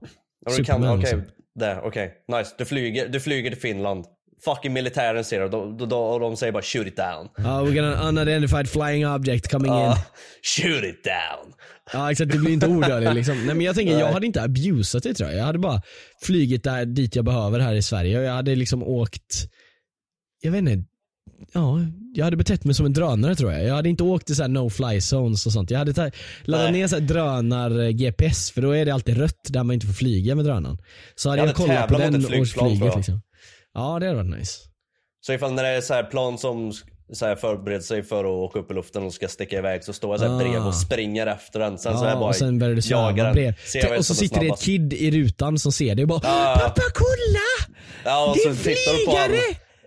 [0.46, 1.22] Ja, du kan, okej, liksom.
[1.54, 2.54] det, okej, nice.
[2.58, 4.04] Du flyger, du flyger till Finland.
[4.44, 7.28] Fucking militären ser det och de, de, säger bara shoot it down.
[7.36, 9.78] Ja, we're gonna unidentified flying object coming in.
[9.78, 9.96] Ah,
[10.42, 11.52] shoot it down.
[11.92, 13.46] Ja exakt, du blir inte odödlig liksom.
[13.46, 15.38] Nej men jag tänker, jag hade inte abusat det tror jag.
[15.38, 15.82] Jag hade bara
[16.22, 19.46] flugit där dit jag behöver här i Sverige och jag hade liksom åkt,
[20.42, 20.84] jag vet inte,
[21.52, 21.78] ja,
[22.14, 23.64] jag hade betett mig som en drönare tror jag.
[23.64, 25.70] Jag hade inte åkt till så här no fly zones och sånt.
[25.70, 26.10] Jag hade
[26.44, 29.86] laddat ner så här drönar GPS för då är det alltid rött där man inte
[29.86, 30.78] får flyga med drönaren.
[31.14, 32.96] Så hade Jag jag, kollat på den och flyget jag.
[32.96, 33.20] liksom.
[33.74, 34.58] Ja det hade varit nice.
[35.20, 36.72] Så ifall när det är så här plan som
[37.12, 39.92] så här förbereder sig för att åka upp i luften och ska sticka iväg så
[39.92, 40.38] står jag så här Ah.
[40.38, 41.78] bredvid och springer efter den.
[41.78, 43.54] Sen så här bara och sen börjar du jagar den.
[43.82, 46.54] vem Och så sitter det ett kid i rutan som ser dig och bara Ja.
[46.64, 47.70] Pappa kolla!
[48.04, 49.40] Ja, och Det är flygare!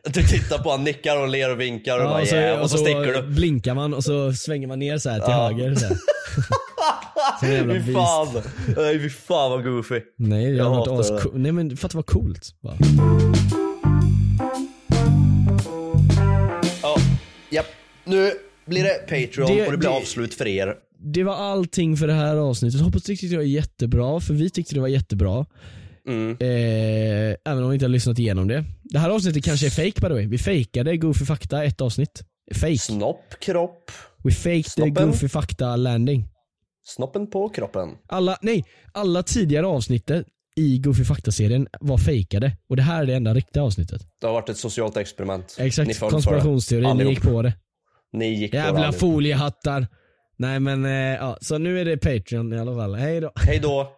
[0.10, 2.62] Du tittar på han, nickar och ler och vinkar och Ja, bara och, så, yeah.
[2.62, 3.28] och, så så sticker du.
[3.28, 5.48] blinkar man och så svänger man ner så här till Ja.
[5.50, 5.76] höger.
[5.76, 5.98] Så här.
[7.40, 7.94] Som en jävla Fy beast.
[7.94, 8.42] fan.
[8.78, 10.02] Nej fy fan vad goofy.
[10.18, 11.34] Nej, det Jag har varit.
[11.34, 12.50] Nej men fatta vad coolt.
[12.62, 12.78] Bara.
[16.82, 16.96] Ja,
[17.50, 17.66] japp.
[18.06, 18.32] Nu
[18.66, 20.76] blir det Patreon Det- och det blir det- avslut för er.
[21.06, 22.82] Det var allting för det här avsnittet.
[22.82, 25.46] Hoppas du tyckte det var jättebra, för vi tyckte det var jättebra.
[26.08, 26.32] Mm.
[26.40, 28.64] Eh, även om vi inte har lyssnat igenom det.
[28.94, 30.28] Det här avsnittet kanske är fake by the way.
[30.28, 32.24] Vi fejkade Goofy Fakta ett avsnitt.
[32.54, 32.78] Fake.
[32.78, 33.92] Snopp, kropp.
[34.24, 35.08] We faked Snoppen.
[35.08, 36.28] Goofy Fakta landing.
[36.86, 37.90] Snoppen på kroppen.
[38.08, 42.58] Alla, nej, alla tidigare avsnittet i Goofy Fakta-serien var fejkade.
[42.70, 44.02] Och det här är det enda riktiga avsnittet.
[44.22, 45.56] Det har varit ett socialt experiment.
[45.60, 47.54] Exakt, konspirationsteori, ni gick på det.
[48.14, 49.88] Ni gick på det Jävla foliehattar.
[50.38, 52.96] Nej men, eh, ja, så nu är det Patreon i alla fall.
[52.96, 53.32] Hej då.
[53.36, 53.92] Hej då.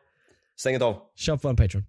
[0.58, 0.98] Stäng av.
[1.16, 1.86] Köp vår Patreon.